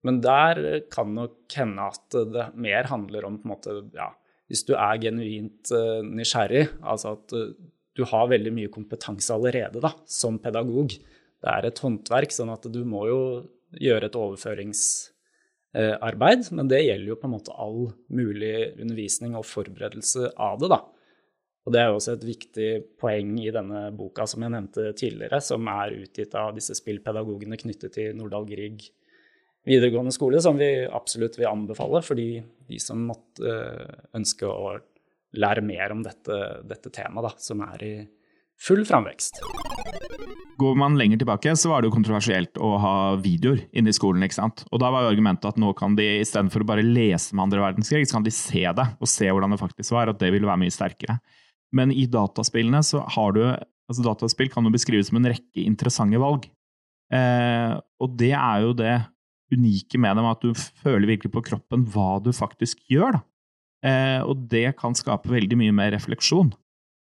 men 0.02 0.18
der 0.22 0.82
kan 0.90 1.12
nok 1.14 1.54
hende 1.54 1.86
at 1.94 2.18
det 2.34 2.48
mer 2.58 2.90
handler 2.90 3.28
om 3.28 3.38
på 3.38 3.46
en 3.46 3.54
måte, 3.54 3.76
ja, 3.94 4.10
Hvis 4.50 4.64
du 4.68 4.74
er 4.74 4.98
genuint 5.00 5.70
uh, 5.72 6.02
nysgjerrig, 6.04 6.66
altså 6.82 7.14
at 7.14 7.32
uh, 7.38 7.54
du 7.96 8.02
har 8.10 8.28
veldig 8.28 8.52
mye 8.52 8.72
kompetanse 8.72 9.32
allerede 9.32 9.80
da, 9.80 9.92
som 10.04 10.40
pedagog, 10.42 10.92
det 10.92 11.50
er 11.54 11.68
et 11.68 11.78
håndverk, 11.78 12.34
sånn 12.34 12.50
at 12.52 12.66
du 12.68 12.82
må 12.84 13.06
jo 13.08 13.20
gjøre 13.80 14.10
et 14.10 14.18
overføringsarbeid. 15.74 16.50
Men 16.52 16.68
det 16.70 16.82
gjelder 16.84 17.12
jo 17.12 17.18
på 17.20 17.28
en 17.28 17.34
måte 17.36 17.54
all 17.56 17.92
mulig 18.12 18.56
undervisning 18.80 19.36
og 19.38 19.46
forberedelse 19.48 20.34
av 20.36 20.60
det, 20.60 20.72
da. 20.72 20.82
Og 21.62 21.74
det 21.74 21.78
er 21.78 21.90
jo 21.92 21.98
også 22.00 22.16
et 22.16 22.24
viktig 22.26 22.70
poeng 22.98 23.36
i 23.38 23.52
denne 23.54 23.84
boka 23.94 24.26
som 24.26 24.42
jeg 24.42 24.50
nevnte 24.50 24.88
tidligere, 24.98 25.38
som 25.40 25.68
er 25.70 25.94
utgitt 26.00 26.34
av 26.34 26.50
disse 26.56 26.74
spillpedagogene 26.74 27.58
knyttet 27.60 27.94
til 27.94 28.16
Nordahl 28.18 28.48
Grieg 28.48 28.88
videregående 29.62 30.10
skole, 30.10 30.40
som 30.42 30.58
vi 30.58 30.88
absolutt 30.90 31.38
vil 31.38 31.46
anbefale 31.46 32.02
for 32.02 32.18
de 32.18 32.42
som 32.82 33.04
måtte 33.06 33.52
ønske 34.18 34.48
å 34.48 34.74
lære 35.38 35.62
mer 35.62 35.94
om 35.94 36.02
dette, 36.02 36.38
dette 36.66 36.90
temaet, 36.90 37.30
da, 37.30 37.32
som 37.38 37.62
er 37.70 37.86
i 37.86 37.94
full 38.58 38.82
framvekst. 38.88 39.38
Går 40.60 40.76
man 40.78 40.98
lenger 41.00 41.22
tilbake, 41.22 41.54
så 41.58 41.72
var 41.72 41.82
det 41.82 41.88
jo 41.88 41.94
kontroversielt 41.96 42.58
å 42.60 42.74
ha 42.78 42.94
videoer 43.22 43.64
inne 43.74 43.90
i 43.90 43.96
skolen. 43.96 44.22
ikke 44.26 44.38
sant? 44.38 44.64
Og 44.70 44.82
da 44.82 44.90
var 44.92 45.06
jo 45.06 45.12
argumentet 45.14 45.48
at 45.48 45.60
nå 45.60 45.72
kan 45.78 45.96
de 45.98 46.06
istedenfor 46.20 46.62
å 46.62 46.68
bare 46.68 46.84
lese 46.86 47.34
med 47.34 47.48
andre 47.48 47.64
verdenskrig, 47.64 48.04
så 48.06 48.18
kan 48.18 48.26
de 48.26 48.34
se 48.34 48.62
det, 48.62 48.86
og 49.00 49.10
se 49.10 49.30
hvordan 49.30 49.54
det 49.54 49.62
faktisk 49.62 49.96
var, 49.96 50.12
at 50.12 50.20
det 50.20 50.30
ville 50.34 50.48
være 50.48 50.62
mye 50.62 50.74
sterkere. 50.74 51.18
Men 51.72 51.92
i 51.94 52.04
dataspillene 52.10 52.82
så 52.84 53.00
har 53.14 53.36
du 53.36 53.42
altså 53.90 54.04
Dataspill 54.06 54.50
kan 54.52 54.64
jo 54.64 54.72
beskrives 54.72 55.10
som 55.10 55.18
en 55.18 55.28
rekke 55.32 55.64
interessante 55.66 56.20
valg. 56.20 56.46
Eh, 57.12 57.74
og 58.00 58.14
det 58.20 58.32
er 58.38 58.62
jo 58.64 58.72
det 58.76 58.94
unike 59.52 60.00
med 60.00 60.16
dem, 60.16 60.28
at 60.30 60.44
du 60.44 60.54
føler 60.54 61.10
virkelig 61.10 61.32
på 61.34 61.44
kroppen 61.50 61.84
hva 61.92 62.16
du 62.24 62.30
faktisk 62.32 62.80
gjør. 62.92 63.18
da. 63.18 63.22
Eh, 63.82 64.20
og 64.22 64.46
det 64.48 64.76
kan 64.78 64.94
skape 64.96 65.32
veldig 65.32 65.58
mye 65.58 65.74
mer 65.76 65.92
refleksjon. 65.96 66.52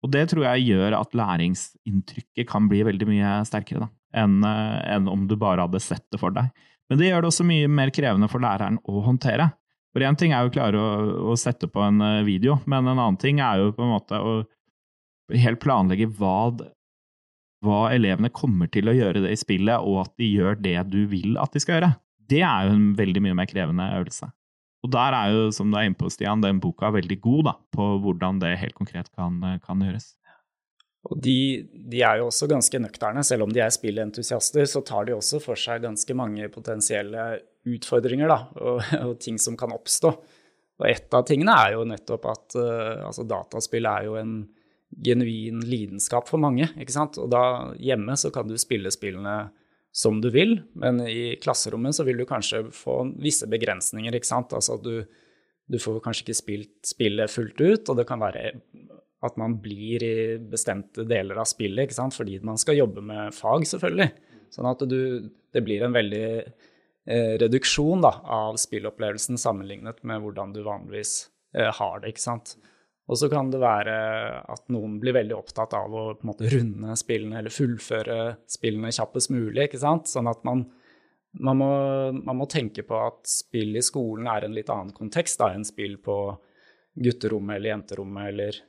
Og 0.04 0.12
det 0.12 0.28
tror 0.32 0.46
jeg 0.50 0.68
gjør 0.74 0.98
at 0.98 1.16
læringsinntrykket 1.16 2.48
kan 2.50 2.68
bli 2.72 2.84
veldig 2.86 3.08
mye 3.08 3.34
sterkere 3.48 3.86
da, 3.86 3.90
enn, 4.24 4.42
eh, 4.48 4.80
enn 4.98 5.10
om 5.12 5.28
du 5.30 5.38
bare 5.40 5.64
hadde 5.64 5.82
sett 5.84 6.06
det 6.12 6.20
for 6.22 6.36
deg. 6.36 6.52
Men 6.92 7.00
det 7.00 7.10
gjør 7.10 7.24
det 7.24 7.32
også 7.32 7.48
mye 7.48 7.70
mer 7.72 7.92
krevende 7.96 8.28
for 8.32 8.44
læreren 8.44 8.82
å 8.84 9.04
håndtere. 9.06 9.54
For 9.94 10.04
én 10.04 10.18
ting 10.20 10.34
er 10.34 10.44
jo 10.44 10.52
å 10.52 10.54
klare 10.54 10.82
å, 10.82 10.92
å, 11.32 11.38
sette 11.40 11.70
på 11.72 11.82
en 11.86 12.02
eh, 12.04 12.24
video, 12.28 12.60
men 12.68 12.84
en 12.84 12.98
annen 12.98 13.20
ting 13.22 13.40
er 13.44 13.62
jo 13.62 13.74
på 13.78 13.86
en 13.86 13.94
måte 13.94 14.20
å 14.20 14.42
helt 15.40 15.62
planlegge 15.64 16.10
hva, 16.18 16.52
hva 17.64 17.82
elevene 17.96 18.34
kommer 18.34 18.68
til 18.74 18.92
å 18.92 18.96
gjøre 18.98 19.24
det 19.24 19.32
i 19.34 19.40
spillet, 19.40 19.80
og 19.80 20.04
at 20.04 20.16
de 20.20 20.28
gjør 20.34 20.60
det 20.60 20.80
du 20.92 21.04
vil 21.10 21.40
at 21.40 21.56
de 21.56 21.64
skal 21.64 21.80
gjøre. 21.80 21.94
Det 22.34 22.42
er 22.44 22.68
jo 22.68 22.76
en 22.76 22.90
veldig 22.98 23.24
mye 23.24 23.38
mer 23.38 23.48
krevende 23.48 23.88
øvelse. 23.96 24.28
Og 24.84 24.92
der 24.92 25.16
er 25.16 25.32
jo, 25.32 25.46
som 25.56 25.72
du 25.72 25.78
er 25.80 25.88
inne 25.88 25.98
på, 26.00 26.10
Stian, 26.12 26.44
den 26.44 26.60
boka 26.64 26.90
veldig 26.92 27.18
god 27.24 27.48
da, 27.48 27.54
på 27.72 27.88
hvordan 28.04 28.42
det 28.44 28.58
helt 28.60 28.76
konkret 28.76 29.08
kan, 29.16 29.40
kan 29.64 29.84
gjøres. 29.84 30.12
Og 31.12 31.20
de, 31.20 31.68
de, 31.72 32.00
er 32.04 32.22
jo 32.22 32.30
også 32.30 32.48
ganske 32.52 32.80
nøkterne. 32.80 33.24
Selv 33.28 33.46
om 33.46 33.52
de 33.52 33.60
er 33.64 33.72
spillentusiaster, 33.76 34.68
så 34.70 34.84
tar 34.88 35.08
de 35.08 35.16
også 35.16 35.42
for 35.44 35.60
seg 35.60 35.84
ganske 35.84 36.16
mange 36.16 36.48
potensielle 36.52 37.26
utfordringer 37.68 38.32
da, 38.32 38.40
og, 38.60 38.84
og 39.08 39.18
ting 39.24 39.40
som 39.40 39.58
kan 39.60 39.76
oppstå. 39.76 40.14
Og 40.82 40.90
et 40.90 41.16
av 41.16 41.26
tingene 41.28 41.56
er 41.60 41.76
jo 41.76 41.88
nettopp 41.88 42.30
at 42.32 42.56
uh, 42.58 43.08
altså 43.08 43.28
dataspill 43.30 43.88
er 43.88 44.08
jo 44.08 44.16
en 44.20 44.38
genuin 45.04 45.62
lidenskap 45.66 46.28
for 46.30 46.42
mange. 46.42 46.70
ikke 46.80 46.96
sant? 46.96 47.20
Og 47.22 47.30
da 47.32 47.74
hjemme 47.82 48.16
så 48.20 48.32
kan 48.34 48.48
du 48.48 48.56
spille 48.62 48.92
spillene 48.94 49.38
som 49.94 50.18
du 50.22 50.32
vil, 50.34 50.58
men 50.80 51.04
i 51.06 51.36
klasserommet 51.42 51.94
så 51.94 52.06
vil 52.08 52.18
du 52.18 52.26
kanskje 52.26 52.64
få 52.74 53.04
visse 53.22 53.46
begrensninger. 53.50 54.16
ikke 54.18 54.30
sant? 54.30 54.56
Altså 54.58 54.80
du 54.82 55.04
du 55.72 55.80
får 55.80 56.02
kanskje 56.04 56.28
ikke 56.28 56.38
spilt 56.38 56.88
spillet 56.88 57.32
fullt 57.32 57.62
ut, 57.62 57.90
og 57.90 58.00
det 58.00 58.08
kan 58.10 58.22
være 58.22 58.52
at 59.24 59.38
man 59.40 59.56
blir 59.64 60.04
i 60.04 60.16
bestemte 60.52 61.06
deler 61.08 61.40
av 61.40 61.48
spillet, 61.48 61.86
ikke 61.86 61.96
sant? 61.96 62.16
fordi 62.18 62.42
man 62.44 62.60
skal 62.60 62.82
jobbe 62.82 63.04
med 63.06 63.36
fag, 63.36 63.64
selvfølgelig. 63.70 64.10
Sånn 64.54 64.68
at 64.70 64.84
du, 64.90 65.32
det 65.56 65.64
blir 65.66 65.86
en 65.86 65.96
veldig 65.96 66.26
eh, 66.44 67.36
reduksjon 67.42 68.04
da, 68.04 68.18
av 68.28 68.60
spillopplevelsen 68.62 69.40
sammenlignet 69.40 70.04
med 70.04 70.26
hvordan 70.26 70.52
du 70.54 70.62
vanligvis 70.68 71.16
eh, 71.56 71.72
har 71.72 72.04
det. 72.04 72.12
ikke 72.12 72.26
sant? 72.26 72.58
Og 73.12 73.20
så 73.20 73.28
kan 73.32 73.50
det 73.52 73.60
være 73.60 73.96
at 74.54 74.70
noen 74.72 74.96
blir 75.02 75.16
veldig 75.18 75.36
opptatt 75.36 75.76
av 75.76 75.92
å 75.92 76.04
på 76.16 76.24
en 76.24 76.30
måte 76.30 76.48
runde 76.54 76.96
spillene 77.00 77.42
eller 77.42 77.54
fullføre 77.54 78.20
spillene 78.50 78.94
kjappest 78.96 79.34
mulig. 79.34 79.66
ikke 79.66 79.82
sant? 79.82 80.08
Sånn 80.08 80.30
at 80.32 80.46
man, 80.48 80.64
man, 81.44 81.60
må, 81.60 81.72
man, 82.22 82.38
må, 82.40 82.48
tenke 82.48 82.86
på 82.88 83.00
at 83.04 83.28
spill 83.28 83.76
i 83.76 83.84
skolen 83.84 84.30
er 84.32 84.48
en 84.48 84.56
litt 84.56 84.72
annen 84.72 84.96
kontekst 84.96 85.42
da, 85.44 85.52
enn 85.52 85.68
spill 85.68 85.98
på 86.04 86.18
gutterommet 86.94 87.58
eller 87.58 87.74
jenterommet 87.74 88.30
eller 88.32 88.62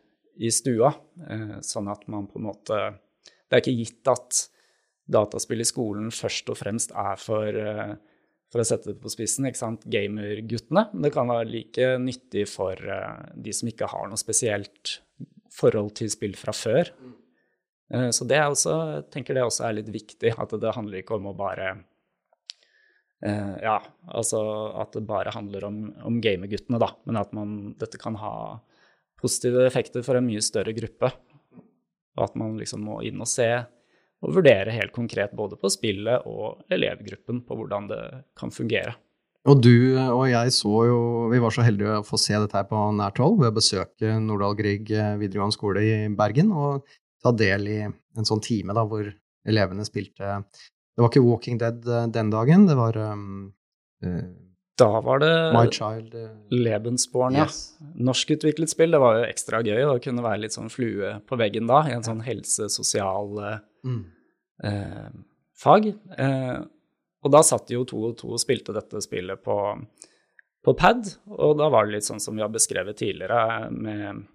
i 0.42 0.50
stua. 0.50 0.90
Eh, 1.30 1.60
sånn 1.62 1.92
at 1.92 2.08
man 2.10 2.26
på 2.26 2.40
en 2.40 2.48
måte 2.50 2.82
Det 3.44 3.58
er 3.58 3.62
ikke 3.62 3.76
gitt 3.76 4.08
at 4.10 4.38
dataspill 5.14 5.60
i 5.62 5.68
skolen 5.68 6.08
først 6.10 6.48
og 6.50 6.56
fremst 6.58 6.94
er 6.96 7.20
for, 7.20 7.46
eh, 7.54 7.94
for 8.54 8.62
å 8.62 8.66
sette 8.68 8.92
det 8.92 9.00
på 9.02 9.10
spissen, 9.10 9.48
ikke 9.48 9.58
sant, 9.58 9.82
gamerguttene. 9.90 10.86
Men 10.92 11.06
det 11.06 11.10
kan 11.14 11.30
være 11.30 11.50
like 11.50 11.88
nyttig 11.98 12.46
for 12.52 12.78
eh, 12.78 13.24
de 13.34 13.54
som 13.56 13.70
ikke 13.70 13.90
har 13.90 14.06
noe 14.10 14.20
spesielt 14.20 15.00
forhold 15.54 15.90
til 15.98 16.12
spill 16.14 16.38
fra 16.38 16.54
før. 16.54 16.94
Så 18.16 18.24
det 18.26 18.38
er 18.40 18.48
også, 18.48 18.72
jeg 18.90 19.02
tenker 19.12 19.36
det 19.36 19.42
også 19.44 19.66
er 19.68 19.74
litt 19.76 19.90
viktig, 19.92 20.32
at 20.40 20.54
det 20.58 20.72
handler 20.74 20.98
ikke 20.98 21.14
om 21.14 21.28
å 21.30 21.34
bare 21.36 21.68
Ja, 23.22 23.76
altså 24.08 24.40
at 24.80 24.96
det 24.96 25.04
bare 25.06 25.30
handler 25.36 25.68
om, 25.68 25.76
om 26.02 26.16
gamerguttene, 26.24 26.80
da, 26.82 26.88
men 27.06 27.20
at 27.20 27.30
man, 27.36 27.52
dette 27.78 28.00
kan 28.00 28.16
ha 28.18 28.32
positive 29.20 29.64
effekter 29.68 30.04
for 30.04 30.18
en 30.18 30.26
mye 30.26 30.42
større 30.44 30.74
gruppe. 30.76 31.12
Og 32.14 32.26
at 32.28 32.36
man 32.38 32.58
liksom 32.60 32.84
må 32.86 33.00
inn 33.06 33.22
og 33.22 33.30
se 33.30 33.48
og 34.24 34.36
vurdere 34.38 34.72
helt 34.74 34.94
konkret 34.94 35.34
både 35.36 35.58
på 35.60 35.70
spillet 35.72 36.24
og 36.28 36.64
elevgruppen 36.72 37.42
på 37.44 37.58
hvordan 37.58 37.88
det 37.90 38.02
kan 38.38 38.52
fungere. 38.54 38.96
Og 39.44 39.60
du 39.60 39.98
og 40.00 40.22
jeg 40.30 40.52
så 40.56 40.86
jo 40.88 41.00
Vi 41.28 41.40
var 41.42 41.52
så 41.52 41.64
heldige 41.66 41.98
å 41.98 42.04
få 42.06 42.16
se 42.16 42.32
dette 42.32 42.56
her 42.56 42.64
på 42.64 42.78
nært 42.96 43.20
hold 43.20 43.42
ved 43.42 43.50
å 43.50 43.56
besøke 43.58 44.14
Nordahl 44.16 44.56
Grieg 44.56 44.88
videregående 44.88 45.56
skole 45.56 45.82
i 45.84 45.98
Bergen 46.16 46.52
og 46.56 46.86
ta 47.24 47.32
del 47.36 47.68
i 47.68 47.82
en 47.84 48.28
sånn 48.28 48.40
time 48.44 48.76
da, 48.76 48.86
hvor 48.88 49.10
elevene 49.44 49.84
spilte 49.84 50.38
Det 50.48 51.02
var 51.02 51.12
ikke 51.12 51.26
Walking 51.26 51.60
Dead 51.60 51.84
eh, 51.84 52.08
den 52.14 52.32
dagen, 52.32 52.64
det 52.70 52.78
var 52.78 52.96
um, 53.12 53.52
da 54.78 54.88
var 55.00 55.20
det 55.22 55.34
My 55.54 55.68
Child. 55.70 56.14
Lebensborn, 56.50 57.36
ja. 57.38 57.44
Yes. 57.46 57.76
Norskutviklet 57.94 58.72
spill. 58.72 58.90
Det 58.90 58.98
var 58.98 59.20
jo 59.20 59.28
ekstra 59.28 59.60
gøy 59.62 59.84
å 59.86 60.00
kunne 60.02 60.24
være 60.24 60.42
litt 60.44 60.56
sånn 60.56 60.72
flue 60.72 61.12
på 61.28 61.38
veggen 61.38 61.70
da, 61.70 61.84
i 61.86 61.94
en 61.94 62.02
sånn 62.02 62.24
helsesosial 62.26 63.38
mm. 63.84 64.02
eh, 64.68 65.08
fag. 65.62 65.90
Eh, 66.18 66.58
og 67.24 67.32
da 67.32 67.40
satt 67.46 67.68
de 67.68 67.78
jo 67.78 67.86
to 67.88 68.02
og 68.10 68.18
to 68.20 68.34
og 68.34 68.42
spilte 68.42 68.74
dette 68.76 69.00
spillet 69.04 69.40
på, 69.44 69.56
på, 70.64 70.74
pad, 70.76 71.08
og 71.32 71.56
da 71.60 71.70
var 71.72 71.86
det 71.86 71.98
litt 71.98 72.08
sånn 72.08 72.20
som 72.20 72.36
vi 72.36 72.44
har 72.44 72.52
beskrevet 72.52 72.98
tidligere 73.00 73.70
med, 73.72 74.26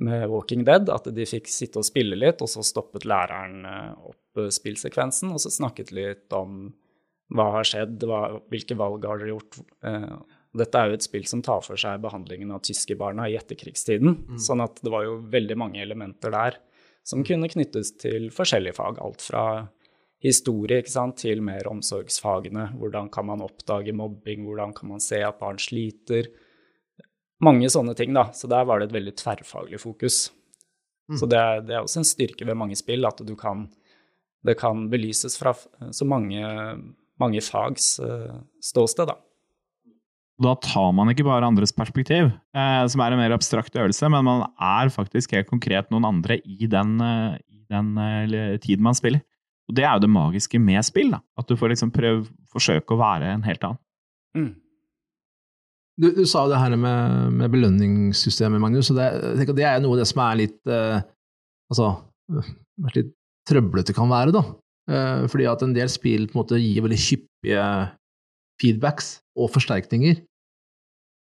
med 0.00 0.24
Walking 0.32 0.64
Dead, 0.64 0.88
at 0.88 1.10
de 1.12 1.28
fikk 1.28 1.50
sitte 1.52 1.82
og 1.82 1.88
spille 1.88 2.16
litt, 2.16 2.40
og 2.40 2.48
så 2.48 2.64
stoppet 2.64 3.04
læreren 3.08 3.60
opp 3.68 4.40
spillsekvensen, 4.56 5.34
og 5.34 5.42
så 5.42 5.52
snakket 5.52 5.92
litt 5.92 6.32
om 6.36 6.70
hva 7.34 7.50
har 7.58 7.66
skjedd, 7.68 8.04
hva, 8.08 8.22
hvilke 8.48 8.76
valg 8.78 9.04
har 9.04 9.20
dere 9.20 9.34
gjort? 9.34 9.60
Eh, 9.84 10.14
dette 10.58 10.80
er 10.80 10.88
jo 10.88 10.96
et 10.96 11.04
spill 11.04 11.26
som 11.28 11.42
tar 11.44 11.60
for 11.64 11.80
seg 11.80 12.00
behandlingen 12.02 12.54
av 12.54 12.62
tyskerbarna 12.64 13.28
i 13.28 13.36
etterkrigstiden. 13.36 14.14
Mm. 14.32 14.38
Sånn 14.40 14.64
at 14.64 14.80
det 14.80 14.92
var 14.92 15.04
jo 15.04 15.18
veldig 15.28 15.58
mange 15.60 15.82
elementer 15.84 16.32
der 16.32 16.56
som 17.08 17.24
kunne 17.24 17.48
knyttes 17.48 17.94
til 18.02 18.28
forskjellige 18.34 18.76
fag. 18.76 19.00
Alt 19.00 19.24
fra 19.24 19.44
historie 20.24 20.82
sant, 20.90 21.20
til 21.22 21.40
mer 21.46 21.68
omsorgsfagene. 21.70 22.72
Hvordan 22.78 23.08
kan 23.14 23.28
man 23.30 23.44
oppdage 23.44 23.94
mobbing, 23.96 24.44
hvordan 24.44 24.74
kan 24.76 24.92
man 24.92 25.02
se 25.02 25.22
at 25.24 25.38
barn 25.40 25.60
sliter? 25.62 26.28
Mange 27.44 27.70
sånne 27.70 27.94
ting, 27.96 28.12
da. 28.16 28.28
Så 28.34 28.50
der 28.50 28.66
var 28.68 28.80
det 28.80 28.90
et 28.90 28.96
veldig 28.98 29.14
tverrfaglig 29.20 29.80
fokus. 29.80 30.28
Mm. 31.08 31.20
Så 31.20 31.28
det 31.30 31.38
er, 31.38 31.62
det 31.64 31.76
er, 31.76 31.84
også 31.86 32.02
en 32.02 32.08
styrke 32.08 32.44
ved 32.44 32.58
mange 32.58 32.76
spill 32.76 33.06
at 33.08 33.22
du 33.24 33.36
kan 33.38 33.68
det 34.46 34.54
kan 34.60 34.84
belyses 34.90 35.34
fra 35.40 35.50
så 35.90 36.06
mange 36.06 36.44
mange 37.18 37.40
fags 37.42 37.96
uh, 37.98 38.36
ståsted, 38.62 39.10
da. 39.10 39.16
Da 40.38 40.52
tar 40.62 40.92
man 40.94 41.10
ikke 41.10 41.26
bare 41.26 41.46
andres 41.48 41.74
perspektiv, 41.74 42.30
eh, 42.54 42.84
som 42.90 43.02
er 43.02 43.14
en 43.14 43.20
mer 43.20 43.34
abstrakt 43.34 43.74
øvelse, 43.74 44.10
men 44.12 44.26
man 44.26 44.44
er 44.54 44.92
faktisk 44.94 45.34
helt 45.34 45.50
konkret 45.50 45.90
noen 45.90 46.06
andre 46.06 46.38
i 46.46 46.68
den, 46.70 46.94
uh, 47.02 47.34
i 47.50 47.64
den 47.72 47.90
uh, 47.98 48.54
tiden 48.62 48.86
man 48.86 48.94
spiller. 48.94 49.24
Og 49.68 49.74
det 49.76 49.84
er 49.84 49.96
jo 49.96 50.04
det 50.06 50.12
magiske 50.14 50.60
med 50.62 50.86
spill, 50.86 51.10
da. 51.16 51.20
At 51.36 51.50
du 51.50 51.58
får 51.58 51.74
liksom 51.74 51.90
prøve, 51.92 52.28
forsøke 52.54 52.94
å 52.94 53.00
være 53.00 53.34
en 53.34 53.44
helt 53.44 53.66
annen. 53.66 53.82
Mm. 54.38 54.52
Du, 55.98 56.08
du, 56.14 56.22
sa 56.30 56.46
det 56.46 56.62
her 56.62 56.78
med, 56.78 57.34
med 57.34 57.50
belønningssystemet, 57.52 58.62
Magnus, 58.62 58.92
og 58.94 59.00
det, 59.00 59.50
det 59.58 59.66
er 59.66 59.82
noe 59.82 59.96
av 59.96 60.04
det 60.04 60.08
som 60.08 60.22
er 60.22 60.42
litt 60.44 60.74
Altså 61.68 61.88
litt 62.94 63.10
trøblete 63.48 63.94
kan 63.96 64.08
være, 64.10 64.32
da. 64.36 64.42
Eh, 64.88 65.24
fordi 65.28 65.48
at 65.50 65.64
en 65.64 65.74
del 65.76 65.90
spill 65.92 66.28
på 66.28 66.36
en 66.36 66.42
måte 66.42 66.60
gir 66.60 66.84
veldig 66.84 67.00
hyppige 67.02 67.64
feedbacks 68.62 69.18
og 69.38 69.52
forsterkninger. 69.54 70.22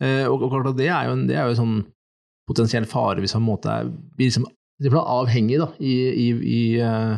Eh, 0.04 0.24
og 0.28 0.44
klart 0.50 0.72
at 0.72 0.78
det 0.78 0.90
er 0.92 1.08
jo 1.08 1.16
en, 1.16 1.24
det 1.28 1.36
er 1.36 1.46
jo 1.46 1.54
en 1.54 1.60
sånn 1.60 1.76
potensiell 2.46 2.84
fare 2.88 3.22
hvis 3.22 3.34
man 3.38 3.46
måte 3.46 3.72
er, 3.72 3.88
blir 4.16 4.28
liksom, 4.28 4.44
avhengig 5.00 5.60
da, 5.62 5.70
i, 5.80 5.94
i, 6.10 6.26
i 6.36 6.60
eh, 6.84 7.14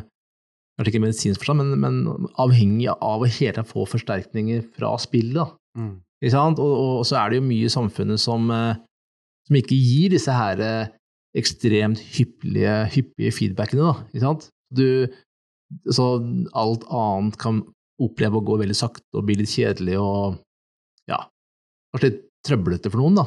Kanskje 0.78 0.92
ikke 0.92 1.02
medisinsk 1.02 1.42
forstand, 1.42 1.72
men, 1.74 1.80
men, 1.82 2.26
avhengig 2.38 2.86
av 2.92 3.24
å 3.24 3.26
hele 3.34 3.64
få 3.66 3.82
forsterkninger 3.90 4.60
fra 4.76 4.92
spillet. 5.02 5.56
Mm. 5.74 5.96
Og, 6.22 6.60
og, 6.62 6.74
og, 6.84 7.00
så 7.02 7.16
er 7.18 7.32
det 7.32 7.40
jo 7.40 7.46
mye 7.48 7.66
i 7.66 7.72
samfunnet 7.72 8.22
som, 8.22 8.46
som 8.46 9.58
ikke 9.58 9.74
gir 9.74 10.14
disse 10.14 10.30
her 10.30 10.62
ekstremt 11.34 11.98
hyppige, 12.14 12.76
hyppige 12.94 13.34
feedbackene. 13.34 13.90
Da, 14.22 14.36
du, 14.78 15.10
så 15.90 16.06
alt 16.62 16.86
annet 16.94 17.40
kan 17.42 17.64
oppleve 17.98 18.38
å 18.38 18.46
gå 18.46 18.60
veldig 18.62 18.78
sakte 18.78 19.18
og 19.18 19.26
bli 19.26 19.40
litt 19.40 19.50
kjedelig 19.50 19.98
og 19.98 20.38
ja, 21.10 21.24
kanskje 21.90 22.12
litt 22.12 22.24
trøblete 22.46 22.90
for 22.92 23.02
noen, 23.02 23.18
da. 23.18 23.26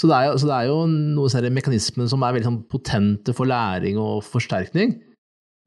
Så 0.00 0.08
det 0.08 0.16
er 0.16 0.30
jo, 0.30 0.36
det 0.48 0.56
er 0.56 0.68
jo 0.70 0.78
noen 0.88 1.52
mekanismer 1.52 2.08
som 2.08 2.22
er 2.24 2.34
veldig 2.36 2.48
sånn 2.48 2.62
potente 2.72 3.34
for 3.36 3.50
læring 3.50 3.98
og 4.00 4.22
forsterkning, 4.24 4.96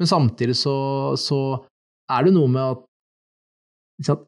men 0.02 0.10
samtidig 0.10 0.56
så, 0.58 0.76
så 1.22 1.40
er 2.12 2.26
det 2.26 2.34
noe 2.36 2.50
med 2.50 2.64
at 2.64 2.88
liksom, 4.02 4.24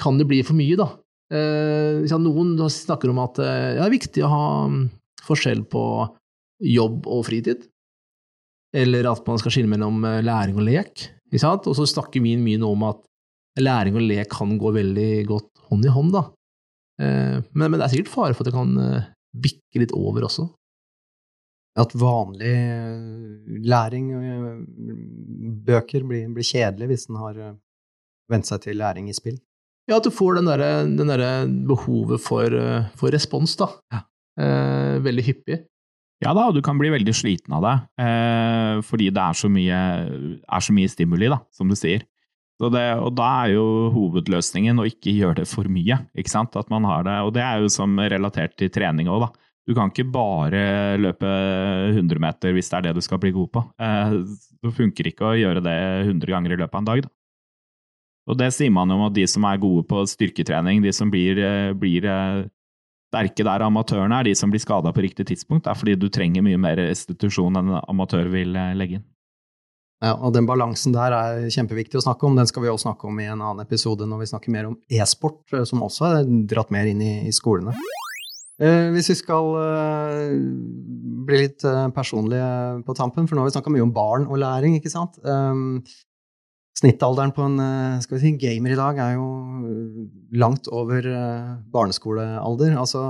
Kan 0.00 0.16
det 0.16 0.24
bli 0.30 0.38
for 0.46 0.56
mye, 0.56 0.78
da? 0.80 0.86
Eh, 1.28 1.98
liksom, 2.00 2.22
noen 2.24 2.54
snakker 2.72 3.10
om 3.12 3.18
at 3.20 3.36
eh, 3.42 3.74
det 3.76 3.82
er 3.84 3.92
viktig 3.92 4.22
å 4.24 4.30
ha 4.32 4.46
mm, 4.70 4.78
forskjell 5.26 5.60
på 5.68 5.82
jobb 6.64 7.04
og 7.04 7.26
fritid 7.28 7.66
eller 8.76 9.08
at 9.10 9.26
man 9.26 9.38
skal 9.40 9.54
skille 9.54 9.70
mellom 9.70 10.04
eh, 10.06 10.22
læring 10.24 10.58
og 10.58 10.66
lek. 10.66 11.06
Og 11.30 11.74
så 11.76 11.86
snakker 11.86 12.22
min 12.22 12.42
mye 12.42 12.60
om 12.66 12.86
at 12.88 13.02
læring 13.60 13.98
og 13.98 14.06
lek 14.06 14.30
kan 14.32 14.56
gå 14.58 14.72
veldig 14.74 15.10
godt 15.28 15.50
hånd 15.70 15.86
i 15.86 15.94
hånd. 15.94 16.14
Da. 16.14 16.24
Eh, 17.00 17.38
men, 17.52 17.66
men 17.66 17.78
det 17.78 17.86
er 17.86 17.94
sikkert 17.94 18.12
fare 18.12 18.36
for 18.36 18.44
at 18.44 18.50
det 18.50 18.56
kan 18.56 18.72
eh, 18.84 19.10
bikke 19.40 19.82
litt 19.82 19.94
over 19.96 20.26
også. 20.28 20.48
At 21.80 21.94
vanlig 21.94 22.50
læring, 23.62 24.08
bøker, 25.64 26.02
blir, 26.04 26.26
blir 26.34 26.44
kjedelig 26.44 26.88
hvis 26.90 27.06
en 27.08 27.20
har 27.22 27.38
vent 28.30 28.48
seg 28.48 28.64
til 28.64 28.80
læring 28.80 29.06
i 29.08 29.14
spill. 29.14 29.38
Ja, 29.88 30.00
at 30.00 30.06
du 30.06 30.10
får 30.12 30.40
den 30.40 30.50
derre 30.50 30.82
der 30.84 31.22
behovet 31.70 32.20
for, 32.22 32.58
for 32.98 33.14
respons, 33.14 33.54
da. 33.58 33.70
Ja. 33.94 34.02
Eh, 34.40 34.96
veldig 35.04 35.24
hyppig. 35.26 35.58
Ja 36.20 36.34
da, 36.36 36.50
og 36.50 36.56
du 36.56 36.60
kan 36.64 36.78
bli 36.80 36.90
veldig 36.92 37.14
sliten 37.16 37.54
av 37.56 37.64
det, 37.64 37.76
eh, 38.04 38.80
fordi 38.84 39.08
det 39.08 39.22
er 39.22 39.36
så, 39.36 39.48
mye, 39.52 39.78
er 40.44 40.64
så, 40.64 40.74
mye, 40.76 40.90
stimuli, 40.92 41.30
da, 41.32 41.40
som 41.56 41.70
du 41.70 41.76
sier. 41.78 42.04
Det, 42.60 42.86
og 43.00 43.14
da 43.16 43.26
er 43.46 43.54
jo 43.54 43.64
hovedløsningen 43.94 44.82
å 44.82 44.84
ikke 44.88 45.14
gjøre 45.16 45.38
det 45.40 45.46
for 45.48 45.64
mye. 45.72 45.96
ikke 46.12 46.32
sant? 46.32 46.56
At 46.60 46.68
man 46.68 46.84
har 46.84 47.06
det, 47.06 47.14
Og 47.24 47.32
det 47.32 47.40
er 47.40 47.62
jo 47.62 47.70
som 47.72 47.96
relatert 47.96 48.56
til 48.60 48.68
trening 48.68 49.08
òg, 49.08 49.24
da. 49.24 49.30
Du 49.68 49.74
kan 49.76 49.92
ikke 49.92 50.08
bare 50.10 50.98
løpe 50.98 51.28
100 51.94 52.20
meter 52.20 52.54
hvis 52.56 52.68
det 52.72 52.78
er 52.78 52.86
det 52.88 52.94
du 52.96 53.04
skal 53.04 53.20
bli 53.22 53.30
god 53.32 53.50
på. 53.54 53.64
Eh, 53.80 54.14
det 54.60 54.72
funker 54.76 55.08
ikke 55.08 55.28
å 55.28 55.38
gjøre 55.38 55.62
det 55.64 55.76
100 56.08 56.32
ganger 56.32 56.54
i 56.54 56.58
løpet 56.60 56.74
av 56.74 56.80
en 56.80 56.88
dag. 56.88 57.02
da. 57.06 57.12
Og 58.30 58.38
det 58.38 58.50
sier 58.54 58.72
man 58.74 58.90
jo 58.90 58.98
om 58.98 59.06
at 59.06 59.14
de 59.14 59.26
som 59.30 59.46
er 59.48 59.60
gode 59.62 59.86
på 59.88 60.02
styrketrening, 60.10 60.82
de 60.82 60.92
som 60.92 61.10
blir, 61.10 61.38
eh, 61.38 61.72
blir 61.72 62.04
eh, 62.04 62.48
sterke 63.10 63.46
der 63.46 63.64
amatørene 63.66 64.20
er 64.20 64.28
de 64.28 64.34
som 64.34 64.50
blir 64.50 64.60
skada 64.62 64.92
på 64.92 65.06
riktig 65.06 65.26
tidspunkt. 65.30 65.64
Det 65.64 65.72
er 65.72 65.80
fordi 65.80 65.96
du 65.98 66.08
trenger 66.08 66.42
mye 66.42 66.58
mer 66.58 66.76
restitusjon 66.76 67.56
enn 67.56 67.70
en 67.70 67.80
amatør 67.88 68.28
vil 68.30 68.52
legge 68.52 69.00
inn. 69.00 69.06
Ja, 70.00 70.14
og 70.16 70.32
den 70.32 70.46
balansen 70.48 70.94
der 70.94 71.12
er 71.12 71.42
kjempeviktig 71.52 71.98
å 72.00 72.04
snakke 72.06 72.24
om. 72.24 72.36
Den 72.38 72.48
skal 72.48 72.64
vi 72.64 72.70
også 72.72 72.88
snakke 72.88 73.08
om 73.10 73.18
i 73.20 73.28
en 73.28 73.42
annen 73.42 73.60
episode 73.66 74.06
når 74.08 74.22
vi 74.22 74.28
snakker 74.30 74.54
mer 74.54 74.70
om 74.70 74.78
e-sport, 74.88 75.42
eh, 75.52 75.66
som 75.68 75.82
også 75.84 76.06
er 76.08 76.30
dratt 76.48 76.72
mer 76.72 76.88
inn 76.88 77.02
i, 77.04 77.14
i 77.28 77.34
skolene. 77.36 77.74
Eh, 78.60 78.88
hvis 78.94 79.10
vi 79.12 79.16
skal 79.20 79.50
eh, 79.60 80.38
bli 81.28 81.42
litt 81.42 81.64
eh, 81.68 81.88
personlige 81.96 82.48
på 82.86 82.96
tampen, 82.96 83.28
for 83.28 83.36
nå 83.36 83.44
har 83.44 83.50
vi 83.50 83.56
snakka 83.58 83.72
mye 83.72 83.84
om 83.84 83.92
barn 83.96 84.24
og 84.28 84.40
læring, 84.40 84.78
ikke 84.78 84.92
sant? 84.92 85.20
Eh, 85.20 85.92
snittalderen 86.80 87.36
på 87.36 87.44
en 87.44 87.60
eh, 87.60 88.08
si, 88.08 88.32
gamer 88.40 88.72
i 88.72 88.80
dag 88.80 89.00
er 89.04 89.14
jo 89.18 89.28
langt 90.40 90.72
over 90.72 91.12
barneskolealder. 91.72 92.72
Altså, 92.80 93.04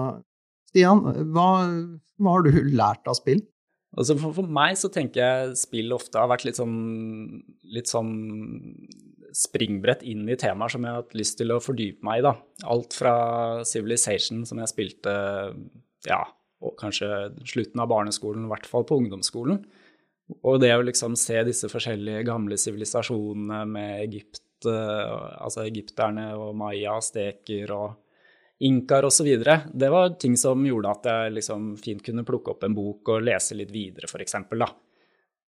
Stian, 0.71 1.07
hva, 1.35 1.49
hva 2.19 2.35
har 2.35 2.47
du 2.47 2.63
lært 2.75 3.07
av 3.11 3.19
spill? 3.19 3.43
Altså 3.99 4.15
for, 4.21 4.35
for 4.37 4.51
meg 4.59 4.77
så 4.79 4.91
tenker 4.93 5.23
jeg 5.23 5.55
spill 5.59 5.95
ofte 5.97 6.21
har 6.21 6.31
vært 6.31 6.47
litt 6.47 6.61
sånn, 6.61 6.77
litt 7.75 7.91
sånn 7.91 8.13
springbrett 9.35 10.03
inn 10.07 10.29
i 10.31 10.39
temaer 10.39 10.73
som 10.73 10.85
jeg 10.85 10.95
har 10.95 11.03
hatt 11.05 11.17
lyst 11.19 11.39
til 11.41 11.55
å 11.55 11.63
fordype 11.63 12.07
meg 12.07 12.21
i. 12.21 12.27
da. 12.27 12.35
Alt 12.71 12.97
fra 12.99 13.15
Civilization, 13.67 14.45
som 14.47 14.63
jeg 14.63 14.73
spilte 14.73 15.15
ja, 16.07 16.23
kanskje 16.81 17.09
slutten 17.49 17.83
av 17.83 17.91
barneskolen, 17.91 18.47
i 18.47 18.53
hvert 18.53 18.69
fall 18.71 18.87
på 18.87 18.99
ungdomsskolen. 19.03 19.63
Og 20.47 20.61
det 20.63 20.71
å 20.77 20.85
liksom 20.87 21.17
se 21.19 21.41
disse 21.47 21.71
forskjellige 21.71 22.23
gamle 22.29 22.59
sivilisasjonene 22.61 23.65
med 23.71 24.05
Egypt, 24.05 24.45
eh, 24.71 25.17
altså 25.43 25.65
egypterne 25.67 26.31
og 26.39 26.55
maya, 26.59 26.99
steker 27.03 27.75
og 27.75 27.99
inkaer 28.61 29.05
osv., 29.09 29.29
det 29.73 29.89
var 29.91 30.15
ting 30.21 30.37
som 30.37 30.67
gjorde 30.67 30.93
at 30.93 31.09
jeg 31.09 31.35
liksom 31.39 31.75
fint 31.81 32.03
kunne 32.05 32.25
plukke 32.29 32.53
opp 32.53 32.65
en 32.67 32.77
bok 32.77 33.09
og 33.15 33.25
lese 33.25 33.57
litt 33.57 33.73
videre, 33.73 34.09
f.eks. 34.11 34.37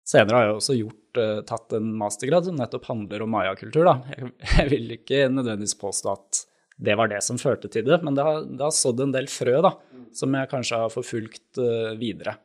Senere 0.07 0.37
har 0.37 0.47
jeg 0.47 0.55
også 0.57 0.75
gjort, 0.77 1.19
uh, 1.19 1.41
tatt 1.47 1.75
en 1.77 1.91
mastergrad 1.99 2.47
som 2.47 2.55
nettopp 2.57 2.87
handler 2.89 3.25
om 3.25 3.35
mayakultur. 3.35 3.89
Jeg, 4.09 4.31
jeg 4.57 4.71
vil 4.71 4.95
ikke 4.97 5.25
nødvendigvis 5.31 5.77
påstå 5.81 6.13
at 6.15 6.45
det 6.81 6.95
var 6.97 7.11
det 7.11 7.19
som 7.21 7.37
førte 7.37 7.69
til 7.69 7.85
det, 7.85 7.99
men 8.01 8.15
det 8.17 8.25
har, 8.25 8.39
det 8.47 8.63
har 8.65 8.73
sådd 8.73 9.03
en 9.03 9.13
del 9.13 9.27
frø 9.29 9.59
da, 9.61 9.75
som 10.17 10.33
jeg 10.33 10.49
kanskje 10.49 10.79
har 10.81 10.93
forfulgt 10.93 11.61
uh, 11.61 11.91
videre. 11.99 12.37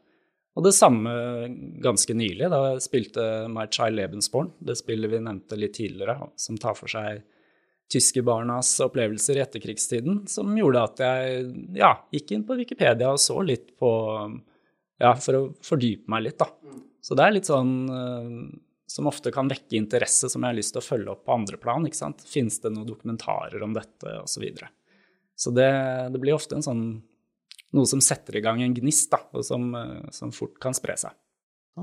Og 0.56 0.64
det 0.64 0.72
samme 0.72 1.12
ganske 1.84 2.14
nylig, 2.16 2.48
da 2.48 2.60
jeg 2.70 2.84
spilte 2.84 3.24
My 3.52 3.66
Child 3.68 3.98
Lebensborn, 3.98 4.54
det 4.64 4.78
spillet 4.80 5.12
vi 5.12 5.20
nevnte 5.20 5.58
litt 5.60 5.74
tidligere, 5.76 6.30
som 6.40 6.56
tar 6.60 6.76
for 6.78 6.88
seg 6.88 7.20
tyske 7.92 8.22
barnas 8.26 8.72
opplevelser 8.82 9.38
i 9.38 9.42
etterkrigstiden, 9.44 10.24
som 10.30 10.54
gjorde 10.58 10.82
at 10.88 11.02
jeg 11.04 11.48
ja, 11.78 11.92
gikk 12.14 12.32
inn 12.34 12.44
på 12.46 12.58
Wikipedia 12.58 13.12
og 13.14 13.22
så 13.22 13.38
litt 13.46 13.72
på 13.78 13.90
Ja, 14.96 15.12
for 15.20 15.36
å 15.36 15.42
fordype 15.60 16.08
meg 16.08 16.22
litt, 16.24 16.38
da. 16.40 16.48
Så 17.04 17.14
det 17.14 17.26
er 17.26 17.34
litt 17.36 17.48
sånn 17.50 17.72
uh, 17.92 18.30
som 18.88 19.10
ofte 19.10 19.32
kan 19.34 19.50
vekke 19.50 19.76
interesse 19.76 20.30
som 20.32 20.42
jeg 20.42 20.54
har 20.54 20.56
lyst 20.56 20.72
til 20.74 20.80
å 20.80 20.86
følge 20.86 21.12
opp 21.12 21.26
på 21.26 21.34
andre 21.34 21.58
plan. 21.60 21.84
ikke 21.86 21.98
sant? 21.98 22.24
Fins 22.26 22.56
det 22.62 22.72
noen 22.72 22.88
dokumentarer 22.88 23.62
om 23.62 23.74
dette, 23.76 24.14
osv. 24.22 24.46
Så, 24.56 24.70
så 25.36 25.52
det, 25.54 25.68
det, 26.14 26.22
blir 26.22 26.38
ofte 26.38 26.56
en 26.56 26.64
sånn 26.64 26.86
noe 27.76 27.90
som 27.90 28.00
setter 28.00 28.38
i 28.38 28.42
gang 28.42 28.62
en 28.64 28.74
gnist, 28.74 29.10
da, 29.12 29.20
og 29.36 29.44
som, 29.46 29.68
uh, 29.76 30.08
som 30.16 30.32
fort 30.34 30.56
kan 30.62 30.74
spre 30.74 30.96
seg. 30.98 31.14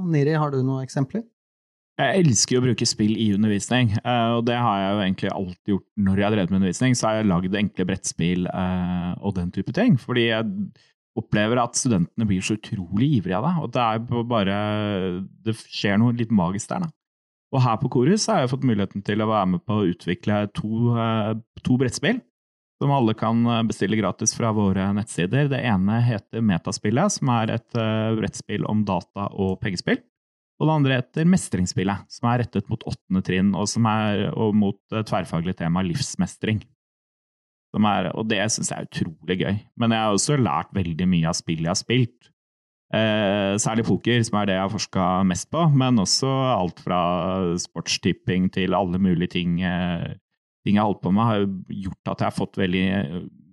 Niri, 0.09 0.33
har 0.41 0.49
du 0.49 0.63
noen 0.63 0.87
eksempler? 0.87 1.27
Jeg 2.01 2.23
elsker 2.23 2.57
å 2.57 2.63
bruke 2.63 2.85
spill 2.89 3.13
i 3.21 3.27
undervisning, 3.35 3.91
og 4.01 4.47
det 4.47 4.55
har 4.57 4.79
jeg 4.81 4.93
jo 4.93 5.01
egentlig 5.03 5.29
alltid 5.29 5.73
gjort 5.75 5.85
når 6.07 6.17
jeg 6.17 6.25
har 6.25 6.33
drevet 6.33 6.49
med 6.49 6.57
undervisning. 6.57 6.95
Så 6.97 7.05
har 7.05 7.19
jeg 7.19 7.27
lagd 7.29 7.57
enkle 7.59 7.85
brettspill 7.85 8.47
og 8.49 9.35
den 9.37 9.51
type 9.53 9.75
ting. 9.77 9.99
Fordi 10.01 10.23
jeg 10.25 10.47
opplever 11.19 11.61
at 11.61 11.77
studentene 11.77 12.25
blir 12.25 12.41
så 12.41 12.57
utrolig 12.57 13.11
ivrige 13.19 13.37
av 13.37 13.45
det. 13.45 13.53
Og 13.61 13.71
det 13.75 13.85
er 13.85 14.25
bare 14.31 14.57
Det 15.45 15.53
skjer 15.61 15.99
noe 16.01 16.17
litt 16.17 16.33
magisk 16.33 16.71
der, 16.71 16.87
da. 16.87 16.93
Og 17.53 17.61
her 17.61 17.77
på 17.77 17.91
Korus 17.93 18.25
har 18.31 18.41
jeg 18.41 18.49
fått 18.55 18.65
muligheten 18.65 19.03
til 19.05 19.21
å 19.21 19.29
være 19.29 19.51
med 19.51 19.61
på 19.61 19.75
å 19.77 19.89
utvikle 19.91 20.47
to, 20.57 20.95
eh, 20.97 21.35
to 21.61 21.77
brettspill. 21.77 22.21
Som 22.81 22.91
alle 22.91 23.13
kan 23.13 23.45
bestille 23.69 23.99
gratis 23.99 24.33
fra 24.33 24.49
våre 24.51 24.87
nettsider. 24.97 25.45
Det 25.47 25.61
ene 25.61 26.01
heter 26.01 26.41
Metaspillet, 26.41 27.13
som 27.13 27.29
er 27.29 27.53
et 27.53 27.77
eh, 27.77 28.15
brettspill 28.17 28.65
om 28.65 28.81
data 28.83 29.29
og 29.37 29.59
pengespill. 29.61 30.01
Og 30.61 30.69
det 30.69 30.75
andre 30.77 30.99
heter 30.99 31.27
Mestringsspillet, 31.27 32.05
som 32.13 32.29
er 32.29 32.43
rettet 32.43 32.69
mot 32.71 32.83
åttende 32.87 33.23
trinn, 33.25 33.51
og 33.57 33.65
som 33.71 33.87
er 33.89 34.27
og 34.31 34.53
mot 34.55 34.79
tverrfaglig 34.93 35.57
tema 35.59 35.83
livsmestring. 35.85 36.61
Er, 37.73 38.11
og 38.13 38.27
det 38.29 38.37
syns 38.53 38.69
jeg 38.69 38.83
er 38.83 38.85
utrolig 38.85 39.39
gøy. 39.39 39.55
Men 39.81 39.95
jeg 39.95 40.05
har 40.05 40.13
også 40.13 40.37
lært 40.37 40.69
veldig 40.77 41.07
mye 41.09 41.31
av 41.31 41.37
spill 41.39 41.63
jeg 41.63 41.71
har 41.71 41.79
spilt. 41.79 42.29
Eh, 42.93 43.55
særlig 43.57 43.87
poker, 43.87 44.21
som 44.21 44.37
er 44.37 44.49
det 44.49 44.57
jeg 44.59 44.61
har 44.61 44.73
forska 44.73 45.05
mest 45.25 45.47
på, 45.49 45.63
men 45.73 45.97
også 46.03 46.29
alt 46.29 46.83
fra 46.85 46.99
sportstipping 47.57 48.51
til 48.53 48.77
alle 48.77 49.01
mulige 49.01 49.33
ting, 49.33 49.55
eh, 49.65 50.13
ting 50.61 50.77
jeg 50.77 50.83
har 50.83 50.91
holdt 50.91 51.01
på 51.01 51.13
med, 51.15 51.25
har 51.25 51.47
gjort 51.81 52.11
at 52.13 52.21
jeg 52.21 52.29
har 52.29 52.37
fått 52.37 52.59
veldig 52.61 52.85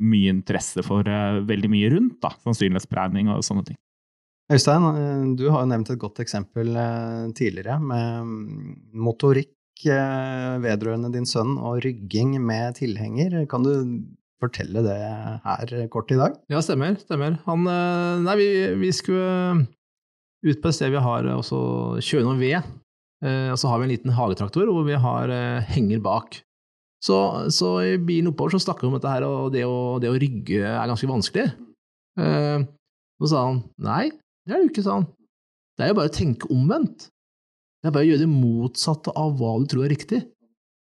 mye 0.04 0.34
interesse 0.34 0.84
for 0.84 1.08
eh, 1.08 1.40
veldig 1.48 1.70
mye 1.72 1.92
rundt. 1.94 2.18
da, 2.20 2.34
Sannsynlighetsberegning 2.44 3.32
og 3.32 3.40
sånne 3.46 3.64
ting. 3.70 3.80
Øystein, 4.50 4.82
eh, 4.82 5.24
du 5.38 5.46
har 5.50 5.62
jo 5.62 5.70
nevnt 5.70 5.92
et 5.92 6.00
godt 6.02 6.18
eksempel 6.24 6.74
eh, 6.74 7.30
tidligere 7.38 7.78
med 7.78 8.26
mm, 8.26 8.76
motorikk 9.06 9.54
Eh, 9.80 10.54
vedrørende 10.60 11.08
din 11.14 11.24
sønn 11.24 11.54
og 11.56 11.80
rygging 11.86 12.34
med 12.44 12.76
tilhenger. 12.76 13.38
Kan 13.48 13.64
du 13.64 13.72
fortelle 14.40 14.82
det 14.84 14.96
her 15.44 15.86
kort 15.92 16.12
i 16.12 16.18
dag? 16.20 16.36
Ja, 16.52 16.60
stemmer. 16.60 16.98
stemmer. 17.00 17.38
Han, 17.46 17.64
nei, 18.24 18.34
vi, 18.36 18.48
vi, 18.76 18.90
skulle 18.92 19.64
ut 20.44 20.60
på 20.60 20.68
et 20.68 20.76
sted 20.76 20.92
vi 20.92 21.00
har 21.00 21.30
også 21.32 21.96
kjøre 22.04 22.26
noe 22.26 22.36
ved. 22.36 22.60
Og 23.24 23.56
så 23.60 23.68
har 23.68 23.80
vi 23.80 23.88
en 23.88 23.92
liten 23.94 24.14
hagetraktor 24.16 24.68
hvor 24.68 24.84
vi 24.84 24.96
har 24.96 25.32
henger 25.72 26.00
bak. 26.04 26.40
Så, 27.00 27.48
så 27.48 27.78
i 27.84 27.96
bilen 27.96 28.32
oppover 28.32 28.56
så 28.56 28.60
snakker 28.64 28.84
vi 28.84 28.92
om 28.92 28.96
dette 28.98 29.12
her, 29.12 29.24
og 29.24 29.52
det 29.52 29.64
å, 29.64 29.96
det 30.00 30.12
å 30.12 30.20
rygge 30.20 30.60
er 30.60 30.88
ganske 30.88 31.08
vanskelig. 31.08 31.48
Så 32.16 33.32
sa 33.32 33.46
han 33.48 33.62
nei, 33.80 34.10
det 34.46 34.54
er 34.54 34.60
det 34.60 34.66
jo 34.66 34.72
ikke, 34.72 34.86
han. 34.88 35.08
Det 35.76 35.84
er 35.84 35.92
jo 35.92 35.96
bare 36.00 36.10
å 36.10 36.14
tenke 36.14 36.50
omvendt. 36.52 37.08
Det 37.80 37.88
er 37.88 37.94
bare 37.94 38.04
å 38.04 38.10
gjøre 38.10 38.24
det 38.24 38.30
motsatte 38.30 39.12
av 39.16 39.36
hva 39.40 39.54
du 39.60 39.66
tror 39.70 39.86
er 39.86 39.92
riktig. 39.94 40.20